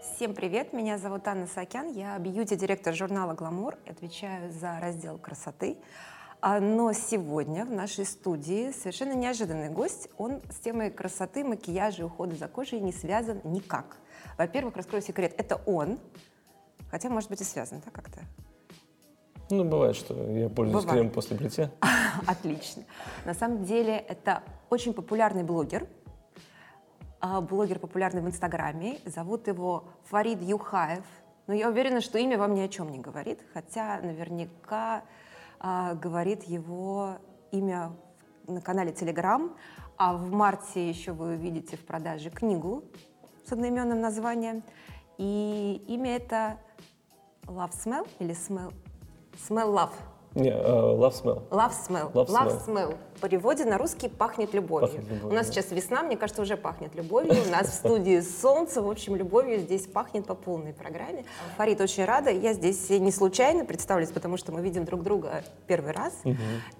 Всем 0.00 0.34
привет, 0.34 0.72
меня 0.72 0.98
зовут 0.98 1.26
Анна 1.26 1.46
Сакян, 1.46 1.90
я 1.92 2.18
бьюти-директор 2.18 2.94
журнала 2.94 3.34
«Гламур», 3.34 3.76
отвечаю 3.88 4.52
за 4.52 4.78
раздел 4.80 5.18
красоты. 5.18 5.76
А, 6.40 6.60
но 6.60 6.92
сегодня 6.92 7.64
в 7.64 7.70
нашей 7.70 8.04
студии 8.04 8.72
совершенно 8.72 9.14
неожиданный 9.14 9.70
гость. 9.70 10.08
Он 10.18 10.42
с 10.50 10.56
темой 10.56 10.90
красоты, 10.90 11.44
макияжа 11.44 12.02
и 12.02 12.04
ухода 12.04 12.36
за 12.36 12.46
кожей 12.48 12.80
не 12.80 12.92
связан 12.92 13.40
никак. 13.44 13.96
Во-первых, 14.36 14.76
раскрою 14.76 15.02
секрет, 15.02 15.34
это 15.38 15.60
он, 15.66 15.98
хотя, 16.90 17.08
может 17.08 17.30
быть, 17.30 17.40
и 17.40 17.44
связан, 17.44 17.80
да, 17.84 17.90
как-то? 17.90 18.20
Ну, 19.50 19.64
бывает, 19.64 19.96
что 19.96 20.14
я 20.30 20.48
пользуюсь 20.48 20.84
Бывает. 20.84 20.90
кремом 20.90 21.10
после 21.12 21.36
бритья. 21.36 21.70
Отлично. 22.26 22.82
На 23.24 23.34
самом 23.34 23.64
деле 23.64 23.96
это 23.96 24.42
очень 24.70 24.92
популярный 24.92 25.42
блогер, 25.44 25.86
блогер 27.20 27.78
популярный 27.78 28.22
в 28.22 28.26
Инстаграме. 28.26 28.98
Зовут 29.04 29.48
его 29.48 29.84
Фарид 30.04 30.42
Юхаев. 30.42 31.04
Но 31.46 31.54
я 31.54 31.68
уверена, 31.68 32.00
что 32.00 32.18
имя 32.18 32.38
вам 32.38 32.54
ни 32.54 32.60
о 32.60 32.68
чем 32.68 32.90
не 32.90 32.98
говорит, 32.98 33.40
хотя 33.52 34.00
наверняка 34.00 35.04
а, 35.60 35.94
говорит 35.94 36.42
его 36.42 37.18
имя 37.52 37.92
на 38.46 38.60
канале 38.60 38.92
Телеграм. 38.92 39.56
А 39.96 40.14
в 40.14 40.30
марте 40.30 40.88
еще 40.88 41.12
вы 41.12 41.34
увидите 41.34 41.76
в 41.76 41.84
продаже 41.86 42.30
книгу 42.30 42.84
с 43.46 43.52
одноименным 43.52 44.00
названием. 44.00 44.62
И 45.18 45.82
имя 45.88 46.16
это 46.16 46.58
Love 47.44 47.72
Smell 47.72 48.08
или 48.18 48.34
Smell? 48.34 48.74
Smell 49.48 49.72
Love. 49.72 49.94
Не, 50.36 50.50
э, 50.50 50.54
love 50.54 51.12
smell. 51.12 51.48
Love 51.48 51.72
smell. 51.72 52.12
Love 52.12 52.66
smell. 52.66 52.96
В 53.14 53.20
переводе 53.20 53.64
на 53.64 53.78
русский 53.78 54.10
пахнет 54.10 54.52
любовью. 54.52 54.88
Пахнет 54.88 55.08
любовью, 55.08 55.28
У 55.30 55.32
нас 55.32 55.46
да. 55.46 55.52
сейчас 55.54 55.70
весна, 55.72 56.02
мне 56.02 56.18
кажется, 56.18 56.42
уже 56.42 56.58
пахнет 56.58 56.94
любовью. 56.94 57.32
У 57.46 57.50
нас 57.50 57.68
в 57.68 57.72
студии 57.72 58.20
солнце. 58.20 58.82
В 58.82 58.90
общем, 58.90 59.16
любовью 59.16 59.60
здесь 59.60 59.86
пахнет 59.86 60.26
по 60.26 60.34
полной 60.34 60.74
программе. 60.74 61.24
Фарид, 61.56 61.80
очень 61.80 62.04
рада. 62.04 62.30
Я 62.30 62.52
здесь 62.52 62.90
не 62.90 63.10
случайно 63.10 63.64
представлюсь, 63.64 64.10
потому 64.10 64.36
что 64.36 64.52
мы 64.52 64.60
видим 64.60 64.84
друг 64.84 65.02
друга 65.02 65.42
первый 65.66 65.92
раз. 65.92 66.12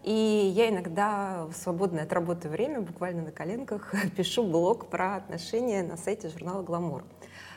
И 0.03 0.53
я 0.55 0.69
иногда 0.69 1.47
в 1.51 1.57
свободное 1.57 2.03
от 2.05 2.13
работы 2.13 2.51
время, 2.51 2.83
буквально 2.83 3.23
на 3.23 3.33
коленках, 3.33 3.95
пишу 4.17 4.45
блог 4.45 4.89
про 4.89 5.17
отношения 5.17 5.83
на 5.83 5.97
сайте 5.97 6.29
журнала 6.29 6.63
«Гламур». 6.63 7.05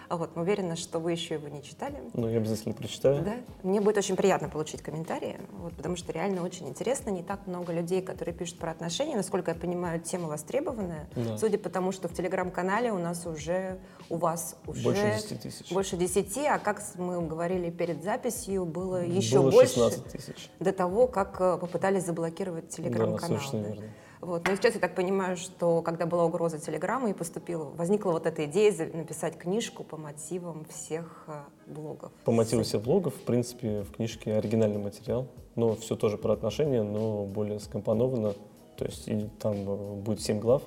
А 0.10 0.18
Вот, 0.18 0.36
мы 0.36 0.42
уверены, 0.42 0.76
что 0.76 0.98
вы 0.98 1.12
еще 1.12 1.36
его 1.36 1.48
не 1.50 1.62
читали. 1.62 1.96
Ну, 2.16 2.28
я 2.28 2.38
обязательно 2.38 2.74
прочитаю. 2.74 3.24
Да, 3.24 3.36
мне 3.62 3.80
будет 3.80 3.98
очень 3.98 4.16
приятно 4.16 4.50
получить 4.50 4.82
комментарии, 4.82 5.40
вот, 5.52 5.76
потому 5.76 5.96
что 5.96 6.12
реально 6.12 6.44
очень 6.44 6.68
интересно. 6.68 7.12
Не 7.12 7.22
так 7.22 7.46
много 7.46 7.72
людей, 7.72 8.02
которые 8.02 8.34
пишут 8.34 8.58
про 8.58 8.72
отношения. 8.72 9.16
Насколько 9.16 9.52
я 9.52 9.56
понимаю, 9.56 10.00
тема 10.02 10.28
востребованная. 10.28 11.08
Да. 11.16 11.38
Судя 11.38 11.60
по 11.60 11.70
тому, 11.70 11.92
что 11.92 12.08
в 12.08 12.14
телеграм-канале 12.16 12.92
у 12.92 12.98
нас 12.98 13.28
уже, 13.28 13.78
у 14.10 14.18
вас 14.18 14.56
уже... 14.66 14.82
Больше 14.84 15.14
10 15.30 15.42
тысяч. 15.44 15.72
Больше 15.72 15.96
10, 15.96 16.38
а 16.48 16.58
как 16.58 16.82
мы 16.96 17.22
говорили 17.28 17.70
перед 17.70 18.04
записью, 18.04 18.66
было 18.66 19.06
еще 19.06 19.40
Было 19.42 19.52
больше 19.52 19.76
16 19.76 20.06
тысяч. 20.06 20.50
до 20.60 20.74
того, 20.74 21.06
как 21.06 21.40
э, 21.40 21.58
попытались 21.60 22.06
заблокировать 22.06 22.66
Да, 22.70 22.78
телеграм-канал. 22.78 23.20
совершенно 23.40 23.64
да. 23.64 23.70
верно. 23.70 23.90
Вот. 24.22 24.48
Но 24.48 24.56
сейчас 24.56 24.76
я 24.76 24.82
так 24.82 24.96
понимаю, 24.96 25.38
что 25.38 25.82
когда 25.82 26.06
была 26.06 26.26
угроза 26.26 26.60
Телеграма 26.60 27.10
и 27.10 27.14
поступила, 27.14 27.64
возникла 27.64 28.12
вот 28.12 28.26
эта 28.26 28.46
идея 28.46 28.72
написать 28.94 29.38
книжку 29.38 29.84
по 29.84 29.98
мотивам 29.98 30.66
всех 30.66 31.26
э, 31.28 31.42
блогов. 31.68 32.12
По 32.26 32.32
мотиву 32.32 32.64
всех 32.64 32.82
блогов, 32.82 33.16
в 33.16 33.22
принципе, 33.22 33.82
в 33.82 33.92
книжке 33.92 34.34
оригинальный 34.34 34.80
материал, 34.80 35.28
но 35.56 35.76
все 35.76 35.96
тоже 35.96 36.18
про 36.18 36.34
отношения, 36.34 36.84
но 36.84 37.26
более 37.26 37.60
скомпоновано. 37.60 38.34
То 38.78 38.86
есть 38.86 39.10
там 39.40 39.56
э, 39.56 39.96
будет 39.96 40.22
7 40.22 40.40
глав, 40.40 40.64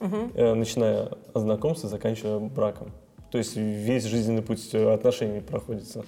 э, 0.00 0.54
начиная 0.54 1.10
от 1.34 1.42
знакомства, 1.42 1.90
заканчивая 1.90 2.38
браком. 2.38 2.90
То 3.30 3.38
есть 3.38 3.56
весь 3.56 4.04
жизненный 4.04 4.42
путь 4.42 4.74
отношений 4.74 5.40
проходится 5.40 6.04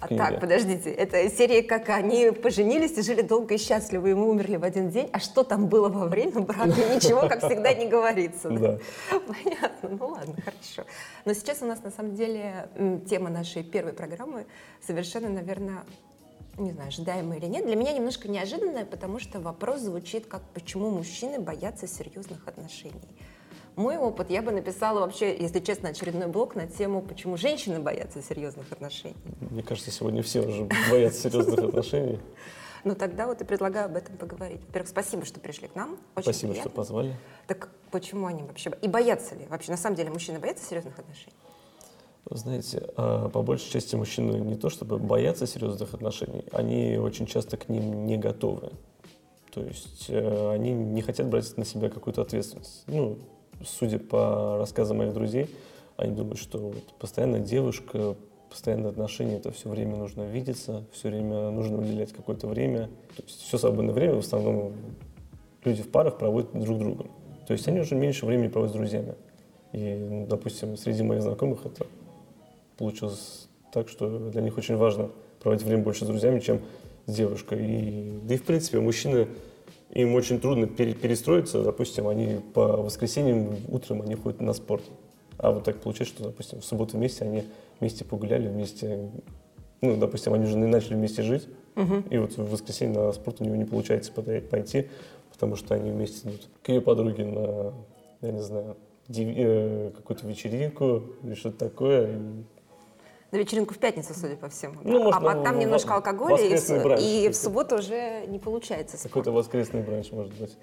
А 0.00 0.08
так, 0.08 0.40
подождите, 0.40 0.90
это 0.90 1.28
серия, 1.30 1.62
как 1.62 1.88
они 1.88 2.30
поженились 2.30 2.96
и 2.98 3.02
жили 3.02 3.22
долго 3.22 3.54
и 3.54 3.58
счастливо, 3.58 4.06
и 4.06 4.14
мы 4.14 4.28
умерли 4.28 4.56
в 4.56 4.64
один 4.64 4.90
день. 4.90 5.08
А 5.12 5.18
что 5.18 5.42
там 5.42 5.66
было 5.66 5.88
во 5.88 6.06
время 6.06 6.40
брака? 6.40 6.66
Ничего, 6.66 7.28
как 7.28 7.40
всегда, 7.40 7.72
не 7.72 7.86
говорится. 7.86 8.48
Да. 8.58 8.78
Понятно, 9.10 9.88
ну 9.88 10.08
ладно, 10.08 10.34
хорошо. 10.42 10.82
Но 11.24 11.32
сейчас 11.32 11.62
у 11.62 11.66
нас 11.66 11.82
на 11.82 11.90
самом 11.90 12.16
деле 12.16 12.68
тема 13.08 13.30
нашей 13.30 13.62
первой 13.62 13.92
программы 13.92 14.46
совершенно, 14.84 15.28
наверное, 15.28 15.84
не 16.56 16.72
знаю, 16.72 16.88
ожидаемая 16.88 17.38
или 17.38 17.46
нет. 17.46 17.64
Для 17.66 17.76
меня 17.76 17.92
немножко 17.92 18.28
неожиданная, 18.28 18.84
потому 18.84 19.20
что 19.20 19.40
вопрос 19.40 19.80
звучит 19.80 20.26
как 20.26 20.42
«почему 20.54 20.90
мужчины 20.90 21.38
боятся 21.38 21.86
серьезных 21.86 22.46
отношений?» 22.48 23.16
Мой 23.78 23.96
опыт, 23.96 24.28
я 24.28 24.42
бы 24.42 24.50
написала 24.50 24.98
вообще, 24.98 25.36
если 25.38 25.60
честно, 25.60 25.90
очередной 25.90 26.26
блог 26.26 26.56
на 26.56 26.66
тему 26.66 27.00
«почему 27.00 27.36
женщины 27.36 27.78
боятся 27.78 28.20
серьезных 28.20 28.72
отношений?». 28.72 29.14
Мне 29.40 29.62
кажется, 29.62 29.92
сегодня 29.92 30.20
все 30.24 30.40
уже 30.40 30.68
боятся 30.90 31.30
серьезных 31.30 31.60
отношений. 31.60 32.18
Ну 32.84 32.94
тогда 32.94 33.26
вот 33.26 33.40
и 33.40 33.44
предлагаю 33.44 33.86
об 33.86 33.96
этом 33.96 34.16
поговорить. 34.16 34.60
Во-первых, 34.68 34.88
спасибо, 34.88 35.24
что 35.24 35.40
пришли 35.40 35.66
к 35.66 35.74
нам. 35.74 35.98
Очень 36.14 36.22
Спасибо, 36.22 36.52
что 36.54 36.62
приятно. 36.62 36.70
позвали. 36.70 37.16
Так 37.48 37.68
почему 37.90 38.26
они 38.26 38.44
вообще... 38.44 38.70
И 38.80 38.86
боятся 38.86 39.34
ли? 39.34 39.46
Вообще, 39.48 39.72
на 39.72 39.76
самом 39.76 39.96
деле, 39.96 40.10
мужчины 40.10 40.38
боятся 40.38 40.64
серьезных 40.64 40.96
отношений? 40.96 41.34
Вы 42.24 42.36
Знаете, 42.36 42.88
а, 42.96 43.28
по 43.30 43.42
большей 43.42 43.68
части 43.68 43.96
мужчины 43.96 44.38
не 44.38 44.54
то 44.54 44.70
чтобы 44.70 44.98
боятся 44.98 45.46
серьезных 45.48 45.92
отношений, 45.92 46.44
они 46.52 46.98
очень 46.98 47.26
часто 47.26 47.56
к 47.56 47.68
ним 47.68 48.06
не 48.06 48.16
готовы. 48.16 48.70
То 49.52 49.60
есть 49.60 50.06
э, 50.08 50.52
они 50.52 50.72
не 50.72 51.02
хотят 51.02 51.26
брать 51.26 51.56
на 51.56 51.64
себя 51.64 51.90
какую-то 51.90 52.22
ответственность. 52.22 52.84
Ну, 52.86 53.18
судя 53.64 53.98
по 53.98 54.58
рассказам 54.58 54.98
моих 54.98 55.12
друзей, 55.12 55.48
они 55.96 56.14
думают, 56.14 56.38
что 56.38 56.58
вот 56.58 56.84
постоянная 56.98 57.40
девушка, 57.40 58.16
постоянные 58.48 58.90
отношения, 58.90 59.36
это 59.36 59.50
все 59.50 59.68
время 59.68 59.96
нужно 59.96 60.22
видеться, 60.22 60.84
все 60.92 61.08
время 61.08 61.50
нужно 61.50 61.78
уделять 61.78 62.12
какое-то 62.12 62.46
время. 62.46 62.88
То 63.16 63.22
есть 63.26 63.40
все 63.42 63.58
свободное 63.58 63.94
время 63.94 64.14
в 64.14 64.20
основном 64.20 64.72
люди 65.64 65.82
в 65.82 65.90
парах 65.90 66.18
проводят 66.18 66.52
друг 66.52 66.78
другом. 66.78 67.10
То 67.46 67.52
есть 67.52 67.66
они 67.68 67.80
уже 67.80 67.94
меньше 67.94 68.26
времени 68.26 68.48
проводят 68.48 68.74
с 68.74 68.76
друзьями. 68.76 69.14
И, 69.72 69.94
ну, 69.94 70.26
допустим, 70.26 70.76
среди 70.76 71.02
моих 71.02 71.22
знакомых 71.22 71.66
это 71.66 71.86
получилось 72.76 73.48
так, 73.72 73.88
что 73.88 74.30
для 74.30 74.40
них 74.40 74.56
очень 74.56 74.76
важно 74.76 75.10
проводить 75.40 75.66
время 75.66 75.82
больше 75.82 76.04
с 76.04 76.08
друзьями, 76.08 76.40
чем 76.40 76.60
с 77.06 77.14
девушкой. 77.14 77.66
И, 77.66 78.20
да 78.22 78.34
и 78.34 78.36
в 78.38 78.44
принципе 78.44 78.80
мужчины, 78.80 79.28
им 79.98 80.14
очень 80.14 80.40
трудно 80.40 80.68
пере- 80.68 80.94
перестроиться. 80.94 81.62
Допустим, 81.62 82.06
они 82.06 82.36
по 82.54 82.68
воскресеньям 82.76 83.56
утром 83.68 84.02
они 84.02 84.14
ходят 84.14 84.40
на 84.40 84.52
спорт. 84.52 84.84
А 85.38 85.50
вот 85.50 85.64
так 85.64 85.80
получается, 85.80 86.14
что, 86.14 86.24
допустим, 86.24 86.60
в 86.60 86.64
субботу 86.64 86.96
вместе 86.96 87.24
они 87.24 87.44
вместе 87.80 88.04
погуляли, 88.04 88.48
вместе, 88.48 89.10
ну, 89.80 89.96
допустим, 89.96 90.34
они 90.34 90.44
уже 90.44 90.56
начали 90.56 90.94
вместе 90.94 91.22
жить, 91.22 91.48
и 92.10 92.18
вот 92.18 92.36
в 92.36 92.50
воскресенье 92.50 92.98
на 92.98 93.12
спорт 93.12 93.40
у 93.40 93.44
него 93.44 93.56
не 93.56 93.64
получается 93.64 94.12
пойти, 94.12 94.88
потому 95.32 95.56
что 95.56 95.74
они 95.74 95.90
вместе 95.90 96.28
идут 96.28 96.48
к 96.62 96.68
ее 96.68 96.80
подруге 96.80 97.24
на, 97.24 97.72
я 98.20 98.32
не 98.32 98.42
знаю, 98.42 98.76
э, 99.08 99.90
какую-то 99.96 100.26
вечеринку 100.26 101.02
или 101.22 101.34
что-то 101.34 101.58
такое. 101.58 102.16
И 102.16 102.18
На 103.30 103.36
вечеринку 103.36 103.74
в 103.74 103.78
пятницу, 103.78 104.14
судя 104.14 104.36
по 104.36 104.48
всему. 104.48 104.74
да. 104.82 104.90
Ну, 104.90 105.04
может, 105.04 105.20
а 105.20 105.24
потом 105.24 105.54
в- 105.54 105.58
немножко 105.58 105.88
в- 105.90 105.94
алкоголя, 105.96 106.42
и, 106.42 106.82
бранч 106.82 107.00
и 107.02 107.28
в 107.28 107.36
субботу 107.36 107.76
уже 107.76 108.24
не 108.26 108.38
получается. 108.38 108.96
Какой-то 109.02 109.32
воскресный 109.32 109.82
бранч, 109.82 110.12
может 110.12 110.32
быть. 110.34 110.56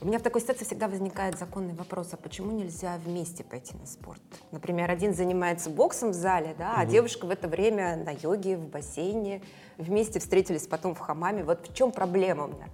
У 0.00 0.06
меня 0.06 0.18
в 0.20 0.22
такой 0.22 0.40
ситуации 0.40 0.64
всегда 0.64 0.86
возникает 0.86 1.36
законный 1.38 1.74
вопрос, 1.74 2.08
а 2.12 2.16
почему 2.16 2.52
нельзя 2.52 2.98
вместе 3.04 3.42
пойти 3.42 3.74
на 3.76 3.84
спорт? 3.86 4.20
Например, 4.52 4.88
один 4.90 5.12
занимается 5.12 5.70
боксом 5.70 6.10
в 6.10 6.14
зале, 6.14 6.54
да, 6.56 6.74
а 6.76 6.86
девушка 6.86 7.26
в 7.26 7.30
это 7.30 7.48
время 7.48 7.96
на 7.96 8.10
йоге, 8.10 8.56
в 8.56 8.68
бассейне, 8.68 9.42
вместе 9.76 10.20
встретились 10.20 10.68
потом 10.68 10.94
в 10.94 10.98
хамаме. 11.00 11.42
Вот 11.42 11.68
в 11.68 11.74
чем 11.74 11.90
проблема 11.90 12.44
у 12.44 12.48
меня? 12.48 12.68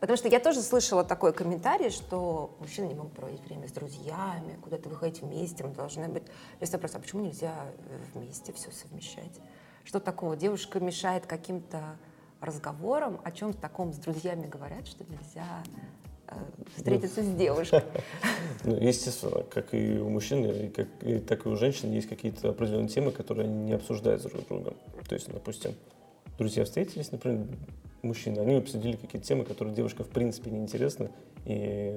Потому 0.00 0.16
что 0.16 0.28
я 0.28 0.40
тоже 0.40 0.62
слышала 0.62 1.04
такой 1.04 1.34
комментарий, 1.34 1.90
что 1.90 2.56
мужчины 2.58 2.86
не 2.86 2.94
могут 2.94 3.12
проводить 3.12 3.42
время 3.44 3.68
с 3.68 3.72
друзьями, 3.72 4.58
куда-то 4.62 4.88
выходить 4.88 5.20
вместе, 5.20 5.62
мы 5.62 5.74
должны 5.74 6.08
быть... 6.08 6.22
Есть 6.58 6.72
вопрос, 6.72 6.94
а 6.94 6.98
почему 6.98 7.22
нельзя 7.22 7.54
э, 7.88 7.98
вместе 8.14 8.52
все 8.54 8.70
совмещать? 8.70 9.40
Что 9.84 10.00
такого? 10.00 10.36
Девушка 10.36 10.80
мешает 10.80 11.26
каким-то 11.26 11.98
разговорам, 12.40 13.20
о 13.24 13.30
чем 13.30 13.52
таком 13.52 13.92
с 13.92 13.96
друзьями 13.98 14.46
говорят, 14.46 14.86
что 14.86 15.04
нельзя 15.04 15.62
э, 16.28 16.34
встретиться 16.76 17.22
с 17.22 17.28
девушкой. 17.36 17.82
Ну, 18.64 18.76
естественно, 18.76 19.42
как 19.44 19.72
и 19.72 19.98
у 19.98 20.10
мужчин, 20.10 20.44
и 20.44 20.68
как, 20.68 20.88
и 21.00 21.18
так 21.18 21.46
и 21.46 21.48
у 21.48 21.56
женщин 21.56 21.92
есть 21.92 22.08
какие-то 22.08 22.50
определенные 22.50 22.88
темы, 22.88 23.10
которые 23.10 23.46
они 23.46 23.64
не 23.64 23.72
обсуждают 23.72 24.22
друг 24.22 24.42
с 24.42 24.46
другом. 24.46 24.76
То 25.08 25.14
есть, 25.14 25.32
допустим, 25.32 25.74
друзья 26.38 26.64
встретились, 26.64 27.10
например, 27.10 27.46
мужчины, 28.02 28.38
они 28.40 28.54
обсудили 28.56 28.96
какие-то 28.96 29.26
темы, 29.26 29.44
которые 29.44 29.74
девушкам 29.74 30.06
в 30.06 30.10
принципе 30.10 30.50
не 30.50 30.58
интересны, 30.58 31.10
и 31.44 31.96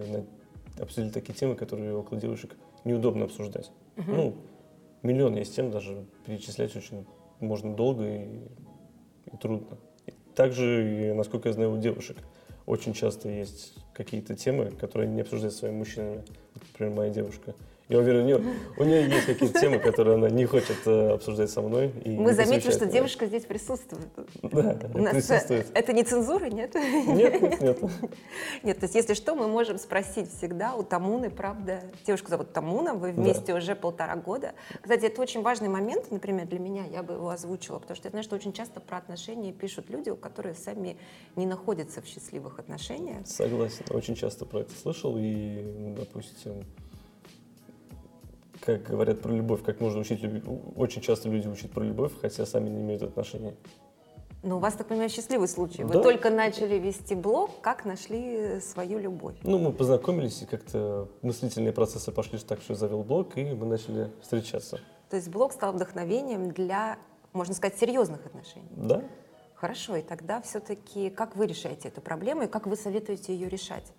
обсудили 0.79 1.11
такие 1.11 1.33
темы, 1.33 1.55
которые 1.55 1.95
около 1.95 2.19
девушек 2.19 2.55
неудобно 2.83 3.25
обсуждать. 3.25 3.71
Ну, 3.95 4.35
миллион 5.01 5.35
есть 5.35 5.55
тем, 5.55 5.71
даже 5.71 6.05
перечислять 6.25 6.75
очень 6.75 7.05
можно 7.39 7.75
долго 7.75 8.05
и, 8.05 8.41
и 9.31 9.37
трудно. 9.37 9.77
И 10.05 10.13
также, 10.35 11.13
насколько 11.15 11.49
я 11.49 11.53
знаю, 11.53 11.73
у 11.73 11.77
девушек 11.77 12.17
очень 12.65 12.93
часто 12.93 13.29
есть 13.29 13.75
какие-то 13.93 14.35
темы, 14.35 14.71
которые 14.71 15.09
не 15.09 15.21
обсуждают 15.21 15.53
со 15.53 15.59
своими 15.59 15.77
мужчинами. 15.77 16.23
Например, 16.55 16.95
моя 16.95 17.11
девушка. 17.11 17.55
Я 17.89 17.99
уверен, 17.99 18.21
у 18.21 18.25
нее, 18.25 18.41
у 18.77 18.83
нее 18.85 19.09
есть 19.09 19.25
какие-то 19.25 19.59
темы, 19.59 19.77
которые 19.77 20.15
она 20.15 20.29
не 20.29 20.45
хочет 20.45 20.77
э, 20.85 21.09
обсуждать 21.09 21.51
со 21.51 21.61
мной. 21.61 21.91
И 22.05 22.11
Мы 22.11 22.33
заметили, 22.33 22.71
что 22.71 22.85
девушка 22.85 23.25
здесь 23.25 23.43
присутствует. 23.43 24.07
Да, 24.41 24.79
у 24.93 24.99
нас 24.99 25.13
присутствует. 25.13 25.67
Это 25.73 25.91
не 25.91 26.03
цензура, 26.03 26.45
нет? 26.45 26.73
Нет, 26.75 27.41
нет, 27.41 27.61
нет. 27.61 27.79
Нет, 28.63 28.79
то 28.79 28.85
есть 28.85 28.95
если 28.95 29.13
что, 29.13 29.35
мы 29.35 29.47
можем 29.47 29.77
спросить 29.77 30.31
всегда 30.31 30.75
у 30.75 30.83
Тамуны, 30.83 31.29
правда. 31.29 31.81
Девушку 32.07 32.29
зовут 32.29 32.53
Тамуна, 32.53 32.93
вы 32.93 33.11
вместе 33.11 33.47
да. 33.47 33.55
уже 33.55 33.75
полтора 33.75 34.15
года. 34.15 34.53
Кстати, 34.81 35.05
это 35.05 35.21
очень 35.21 35.41
важный 35.41 35.67
момент, 35.67 36.09
например, 36.09 36.47
для 36.47 36.59
меня, 36.59 36.85
я 36.85 37.03
бы 37.03 37.15
его 37.15 37.29
озвучила, 37.29 37.79
потому 37.79 37.97
что 37.97 38.07
я 38.07 38.11
знаю, 38.11 38.23
что 38.23 38.35
очень 38.35 38.53
часто 38.53 38.79
про 38.79 38.97
отношения 38.97 39.51
пишут 39.51 39.89
люди, 39.89 40.13
которые 40.15 40.55
сами 40.55 40.97
не 41.35 41.45
находятся 41.45 42.01
в 42.01 42.05
счастливых 42.05 42.59
отношениях. 42.59 43.27
Согласен, 43.27 43.85
очень 43.89 44.15
часто 44.15 44.45
про 44.45 44.61
это 44.61 44.71
слышал, 44.73 45.17
и, 45.17 45.93
допустим, 45.97 46.63
как 48.65 48.83
говорят 48.83 49.21
про 49.21 49.31
любовь, 49.31 49.63
как 49.63 49.79
можно 49.79 49.99
учить 49.99 50.21
любить. 50.21 50.43
Очень 50.75 51.01
часто 51.01 51.29
люди 51.29 51.47
учат 51.47 51.71
про 51.71 51.83
любовь, 51.83 52.11
хотя 52.21 52.45
сами 52.45 52.69
не 52.69 52.81
имеют 52.81 53.03
отношений. 53.03 53.53
Ну, 54.41 54.57
у 54.57 54.59
вас, 54.59 54.73
так 54.73 54.87
понимаю, 54.87 55.09
счастливый 55.09 55.47
случай. 55.47 55.83
Вы 55.83 55.93
да. 55.93 56.01
только 56.01 56.29
начали 56.29 56.75
вести 56.75 57.15
блог, 57.15 57.61
как 57.61 57.85
нашли 57.85 58.59
свою 58.59 58.99
любовь? 58.99 59.35
Ну, 59.43 59.57
мы 59.57 59.71
познакомились, 59.71 60.41
и 60.41 60.45
как-то 60.45 61.07
мыслительные 61.21 61.71
процессы 61.71 62.11
пошли 62.11 62.37
так, 62.39 62.59
что 62.61 62.73
я 62.73 62.77
завел 62.77 63.03
блог, 63.03 63.37
и 63.37 63.45
мы 63.45 63.65
начали 63.65 64.11
встречаться. 64.21 64.79
То 65.09 65.15
есть 65.15 65.29
блог 65.29 65.53
стал 65.53 65.71
вдохновением 65.71 66.51
для, 66.51 66.97
можно 67.31 67.53
сказать, 67.53 67.77
серьезных 67.79 68.25
отношений? 68.25 68.67
Да. 68.75 69.01
Хорошо, 69.55 69.95
и 69.95 70.01
тогда 70.01 70.41
все-таки 70.41 71.09
как 71.09 71.37
вы 71.37 71.47
решаете 71.47 71.87
эту 71.87 72.01
проблему, 72.01 72.43
и 72.43 72.47
как 72.47 72.67
вы 72.67 72.75
советуете 72.75 73.33
ее 73.33 73.47
решать? 73.47 73.93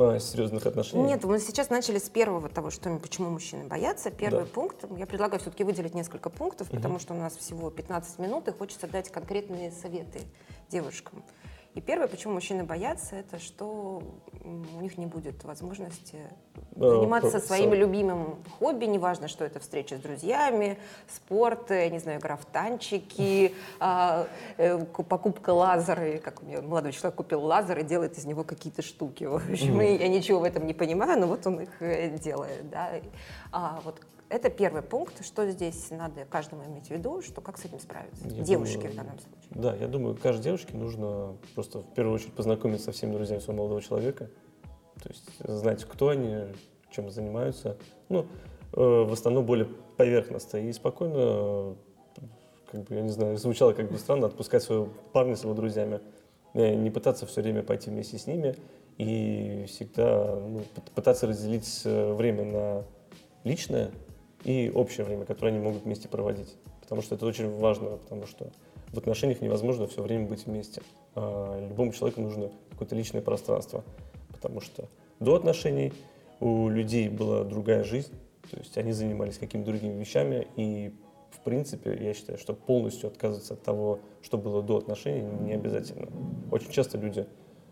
А, 0.00 0.20
серьезных 0.20 0.66
отношений? 0.66 1.04
Нет, 1.04 1.24
мы 1.24 1.38
сейчас 1.38 1.70
начали 1.70 1.98
с 1.98 2.08
первого 2.08 2.48
того, 2.48 2.70
что 2.70 2.96
почему 2.98 3.30
мужчины 3.30 3.64
боятся. 3.66 4.10
Первый 4.10 4.44
да. 4.44 4.50
пункт, 4.52 4.84
я 4.96 5.06
предлагаю 5.06 5.40
все-таки 5.40 5.64
выделить 5.64 5.94
несколько 5.94 6.30
пунктов, 6.30 6.68
угу. 6.68 6.76
потому 6.76 6.98
что 6.98 7.14
у 7.14 7.16
нас 7.16 7.36
всего 7.36 7.70
15 7.70 8.18
минут, 8.18 8.48
и 8.48 8.52
хочется 8.52 8.86
дать 8.86 9.10
конкретные 9.10 9.70
советы 9.70 10.20
девушкам. 10.70 11.22
И 11.74 11.80
первое, 11.80 12.08
почему 12.08 12.34
мужчины 12.34 12.64
боятся, 12.64 13.16
это 13.16 13.38
что 13.38 14.02
у 14.42 14.80
них 14.80 14.98
не 14.98 15.06
будет 15.06 15.44
возможности 15.44 16.18
заниматься 16.74 17.38
своим 17.40 17.72
любимым 17.74 18.38
хобби, 18.58 18.86
неважно, 18.86 19.28
что 19.28 19.44
это 19.44 19.60
встреча 19.60 19.96
с 19.96 20.00
друзьями, 20.00 20.78
спорт, 21.08 21.70
я 21.70 21.88
не 21.88 21.98
знаю, 21.98 22.20
игра 22.20 22.36
в 22.36 22.44
танчики, 22.46 23.54
а, 23.80 24.26
э, 24.56 24.78
покупка 24.84 25.50
лазера, 25.50 26.18
как 26.18 26.42
у 26.42 26.46
меня 26.46 26.62
молодой 26.62 26.92
человек 26.92 27.16
купил 27.16 27.44
лазер 27.44 27.78
и 27.78 27.84
делает 27.84 28.16
из 28.18 28.24
него 28.24 28.44
какие-то 28.44 28.82
штуки. 28.82 29.24
В 29.24 29.36
общем, 29.36 29.80
я 29.80 30.08
ничего 30.08 30.40
в 30.40 30.44
этом 30.44 30.66
не 30.66 30.74
понимаю, 30.74 31.20
но 31.20 31.26
вот 31.26 31.46
он 31.46 31.60
их 31.60 31.80
э, 31.80 32.16
делает. 32.18 32.68
Да. 32.70 32.90
А 33.52 33.80
вот 33.84 34.00
это 34.30 34.50
первый 34.50 34.82
пункт, 34.82 35.24
что 35.24 35.48
здесь 35.50 35.90
надо 35.90 36.24
каждому 36.24 36.64
иметь 36.64 36.88
в 36.88 36.90
виду, 36.90 37.22
что 37.22 37.40
как 37.40 37.58
с 37.58 37.64
этим 37.64 37.80
справиться, 37.80 38.26
я 38.28 38.42
девушке 38.42 38.88
думаю, 38.88 38.92
в 38.92 38.96
данном 38.96 39.18
случае. 39.18 39.50
Да, 39.50 39.76
я 39.76 39.88
думаю, 39.88 40.16
каждой 40.16 40.42
девушке 40.42 40.76
нужно 40.76 41.36
просто 41.54 41.80
в 41.80 41.94
первую 41.94 42.14
очередь 42.14 42.34
познакомиться 42.34 42.86
со 42.86 42.92
всеми 42.92 43.12
друзьями 43.12 43.40
своего 43.40 43.62
молодого 43.62 43.82
человека, 43.82 44.30
то 45.02 45.08
есть 45.08 45.30
знать, 45.38 45.84
кто 45.84 46.08
они, 46.08 46.46
чем 46.90 47.10
занимаются. 47.10 47.76
Ну, 48.08 48.26
э, 48.72 48.80
в 48.80 49.12
основном 49.12 49.46
более 49.46 49.66
поверхностно 49.96 50.58
и 50.58 50.72
спокойно, 50.72 51.76
как 52.70 52.84
бы, 52.84 52.94
я 52.94 53.02
не 53.02 53.10
знаю, 53.10 53.36
звучало 53.38 53.72
как 53.72 53.90
бы 53.90 53.98
странно, 53.98 54.26
отпускать 54.26 54.62
своего 54.62 54.88
парня 55.12 55.36
с 55.36 55.44
его 55.44 55.54
друзьями, 55.54 56.00
э, 56.54 56.74
не 56.74 56.90
пытаться 56.90 57.26
все 57.26 57.42
время 57.42 57.62
пойти 57.62 57.90
вместе 57.90 58.18
с 58.18 58.26
ними 58.26 58.56
и 58.98 59.64
всегда 59.68 60.34
ну, 60.34 60.62
пытаться 60.94 61.26
разделить 61.26 61.82
э, 61.84 62.12
время 62.12 62.44
на 62.44 62.84
личное 63.44 63.90
и 64.44 64.70
общее 64.74 65.04
время, 65.04 65.24
которое 65.24 65.48
они 65.48 65.58
могут 65.58 65.84
вместе 65.84 66.08
проводить. 66.08 66.56
Потому 66.80 67.02
что 67.02 67.14
это 67.14 67.26
очень 67.26 67.50
важно, 67.58 67.96
потому 67.96 68.26
что 68.26 68.50
в 68.92 68.98
отношениях 68.98 69.40
невозможно 69.40 69.86
все 69.86 70.02
время 70.02 70.26
быть 70.26 70.46
вместе. 70.46 70.82
А 71.14 71.68
любому 71.68 71.92
человеку 71.92 72.20
нужно 72.20 72.50
какое-то 72.70 72.94
личное 72.94 73.20
пространство, 73.20 73.84
потому 74.32 74.60
что 74.60 74.88
до 75.20 75.34
отношений 75.34 75.92
у 76.40 76.68
людей 76.68 77.08
была 77.08 77.44
другая 77.44 77.84
жизнь, 77.84 78.12
то 78.50 78.56
есть 78.58 78.78
они 78.78 78.92
занимались 78.92 79.38
какими-то 79.38 79.70
другими 79.70 79.98
вещами, 79.98 80.46
и 80.56 80.92
в 81.30 81.40
принципе, 81.40 81.96
я 82.00 82.14
считаю, 82.14 82.38
что 82.38 82.54
полностью 82.54 83.08
отказываться 83.08 83.54
от 83.54 83.62
того, 83.62 84.00
что 84.22 84.38
было 84.38 84.62
до 84.62 84.78
отношений, 84.78 85.22
не 85.22 85.52
обязательно. 85.52 86.08
Очень 86.50 86.70
часто 86.70 86.98
люди, 86.98 87.26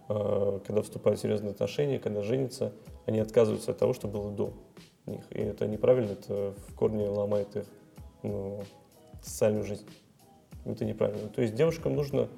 а, 0.09 0.61
когда 0.61 0.83
вступают 0.83 1.19
в 1.19 1.23
серьезные 1.23 1.53
отношения, 1.53 1.99
когда 1.99 2.23
женятся, 2.23 2.73
они 3.07 3.19
отказываются 3.19 3.73
от 3.73 3.79
того, 3.79 3.93
что 3.95 4.09
было 4.09 4.31
до 4.31 4.53
них. 5.11 5.25
И 5.31 5.39
это 5.39 5.67
неправильно, 5.67 6.13
это 6.13 6.55
в 6.69 6.75
корне 6.75 7.09
ломает 7.09 7.55
их 7.57 7.67
ну, 8.23 8.63
социальную 9.23 9.65
жизнь. 9.65 9.87
Это 10.65 10.85
неправильно. 10.85 11.29
То 11.29 11.43
есть 11.43 11.55
девушкам 11.55 11.95
нужно 11.95 12.29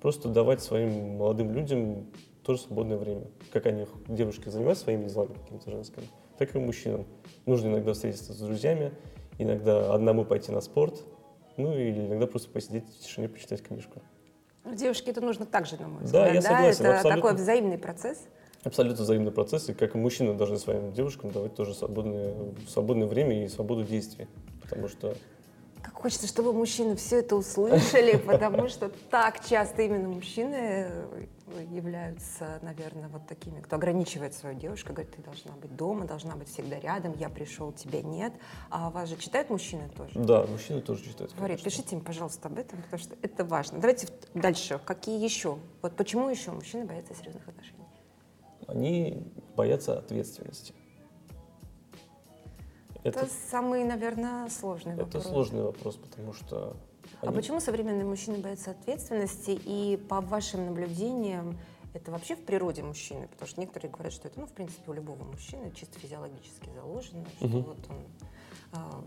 просто 0.00 0.28
давать 0.28 0.62
своим 0.62 1.16
молодым 1.16 1.52
людям 1.52 2.06
тоже 2.44 2.60
свободное 2.60 2.96
время. 2.96 3.26
Как 3.52 3.66
они, 3.66 3.86
девушки, 4.08 4.48
занимаются 4.48 4.84
своими 4.84 5.08
делами 5.08 5.34
какими-то 5.34 5.70
женскими, 5.70 6.06
так 6.38 6.54
и 6.54 6.58
мужчинам. 6.58 7.06
Нужно 7.46 7.68
иногда 7.68 7.92
встретиться 7.92 8.32
с 8.32 8.38
друзьями, 8.38 8.92
иногда 9.38 9.94
одному 9.94 10.24
пойти 10.24 10.52
на 10.52 10.60
спорт, 10.60 11.02
ну 11.56 11.76
или 11.76 12.06
иногда 12.06 12.26
просто 12.26 12.50
посидеть 12.50 12.84
в 12.88 13.00
тишине, 13.00 13.28
почитать 13.28 13.62
книжку. 13.62 14.00
Девушке 14.64 15.10
это 15.10 15.20
нужно 15.20 15.44
также, 15.44 15.76
на 15.76 15.88
мой 15.88 16.04
взгляд. 16.04 16.24
Да, 16.24 16.32
я 16.32 16.42
согласен. 16.42 16.84
Это 16.84 16.96
абсолютно. 16.96 17.22
такой 17.22 17.34
взаимный 17.34 17.78
процесс. 17.78 18.26
Абсолютно 18.64 19.04
взаимный 19.04 19.32
процесс, 19.32 19.68
и 19.68 19.74
как 19.74 19.94
и 19.94 19.98
мужчины 19.98 20.34
должны 20.34 20.58
своим 20.58 20.92
девушкам 20.92 21.30
давать 21.30 21.54
тоже 21.54 21.74
свободное, 21.74 22.34
свободное 22.68 23.08
время 23.08 23.44
и 23.44 23.48
свободу 23.48 23.84
действий. 23.84 24.28
Потому 24.62 24.88
что 24.88 25.16
как 25.82 25.94
хочется, 25.94 26.28
чтобы 26.28 26.52
мужчины 26.52 26.94
все 26.94 27.18
это 27.18 27.34
услышали, 27.34 28.16
потому 28.26 28.68
что 28.68 28.88
так 29.10 29.44
часто 29.44 29.82
именно 29.82 30.08
мужчины 30.08 30.88
являются, 31.70 32.60
наверное, 32.62 33.08
вот 33.08 33.26
такими, 33.26 33.60
кто 33.60 33.76
ограничивает 33.76 34.32
свою 34.32 34.58
девушку, 34.58 34.92
говорит, 34.92 35.14
ты 35.14 35.22
должна 35.22 35.52
быть 35.52 35.74
дома, 35.76 36.06
должна 36.06 36.36
быть 36.36 36.48
всегда 36.48 36.78
рядом, 36.78 37.14
я 37.18 37.28
пришел, 37.28 37.72
тебя 37.72 38.00
нет. 38.00 38.32
А 38.70 38.90
вас 38.90 39.08
же 39.08 39.16
читают 39.16 39.50
мужчины 39.50 39.90
тоже? 39.96 40.12
Да, 40.14 40.46
мужчины 40.46 40.80
тоже 40.80 41.04
читают. 41.04 41.34
Говорит, 41.34 41.62
пишите 41.62 41.96
им, 41.96 42.00
пожалуйста, 42.00 42.48
об 42.48 42.58
этом, 42.58 42.80
потому 42.82 43.02
что 43.02 43.16
это 43.20 43.44
важно. 43.44 43.80
Давайте 43.80 44.08
дальше. 44.34 44.80
Какие 44.84 45.22
еще? 45.22 45.58
Вот 45.82 45.96
почему 45.96 46.28
еще 46.28 46.52
мужчины 46.52 46.84
боятся 46.84 47.14
серьезных 47.14 47.46
отношений? 47.48 47.81
Они 48.68 49.22
боятся 49.56 49.98
ответственности. 49.98 50.74
Это, 53.04 53.20
это 53.20 53.30
самый, 53.50 53.84
наверное, 53.84 54.48
сложный 54.48 54.94
это 54.94 55.04
вопрос. 55.04 55.22
Это 55.24 55.32
сложный 55.32 55.62
вопрос, 55.62 55.96
потому 55.96 56.32
что... 56.32 56.76
А 57.20 57.26
они... 57.26 57.30
А 57.30 57.32
почему 57.32 57.60
современные 57.60 58.04
мужчины 58.04 58.38
боятся 58.38 58.70
ответственности? 58.70 59.58
И 59.64 59.96
по 60.08 60.20
вашим 60.20 60.66
наблюдениям, 60.66 61.58
это 61.94 62.12
вообще 62.12 62.36
в 62.36 62.44
природе 62.44 62.82
мужчины? 62.82 63.26
Потому 63.28 63.48
что 63.48 63.60
некоторые 63.60 63.90
говорят, 63.90 64.12
что 64.12 64.28
это, 64.28 64.38
ну, 64.38 64.46
в 64.46 64.52
принципе, 64.52 64.88
у 64.88 64.94
любого 64.94 65.24
мужчины 65.24 65.72
чисто 65.72 65.98
физиологически 65.98 66.70
заложено, 66.74 67.26
что 67.38 67.46
угу. 67.46 67.60
вот 67.60 67.78
он 67.90 69.04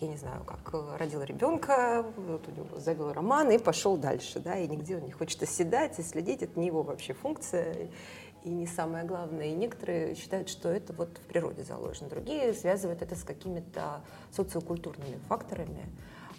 я 0.00 0.08
не 0.08 0.16
знаю, 0.16 0.44
как 0.44 0.74
родил 0.98 1.22
ребенка, 1.22 2.04
вот 2.16 2.46
у 2.48 2.50
него 2.50 2.78
завел 2.78 3.12
роман 3.12 3.50
и 3.50 3.58
пошел 3.58 3.96
дальше, 3.96 4.40
да, 4.40 4.58
и 4.58 4.68
нигде 4.68 4.96
он 4.96 5.04
не 5.04 5.12
хочет 5.12 5.42
оседать 5.42 5.98
и 5.98 6.02
следить, 6.02 6.42
это 6.42 6.58
не 6.58 6.66
его 6.66 6.82
вообще 6.82 7.14
функция 7.14 7.88
и 8.44 8.50
не 8.50 8.66
самое 8.66 9.04
главное. 9.04 9.46
И 9.46 9.54
некоторые 9.54 10.14
считают, 10.14 10.48
что 10.48 10.68
это 10.68 10.92
вот 10.92 11.18
в 11.18 11.22
природе 11.22 11.64
заложено. 11.64 12.08
Другие 12.08 12.52
связывают 12.52 13.02
это 13.02 13.16
с 13.16 13.24
какими-то 13.24 14.02
социокультурными 14.30 15.18
факторами 15.28 15.86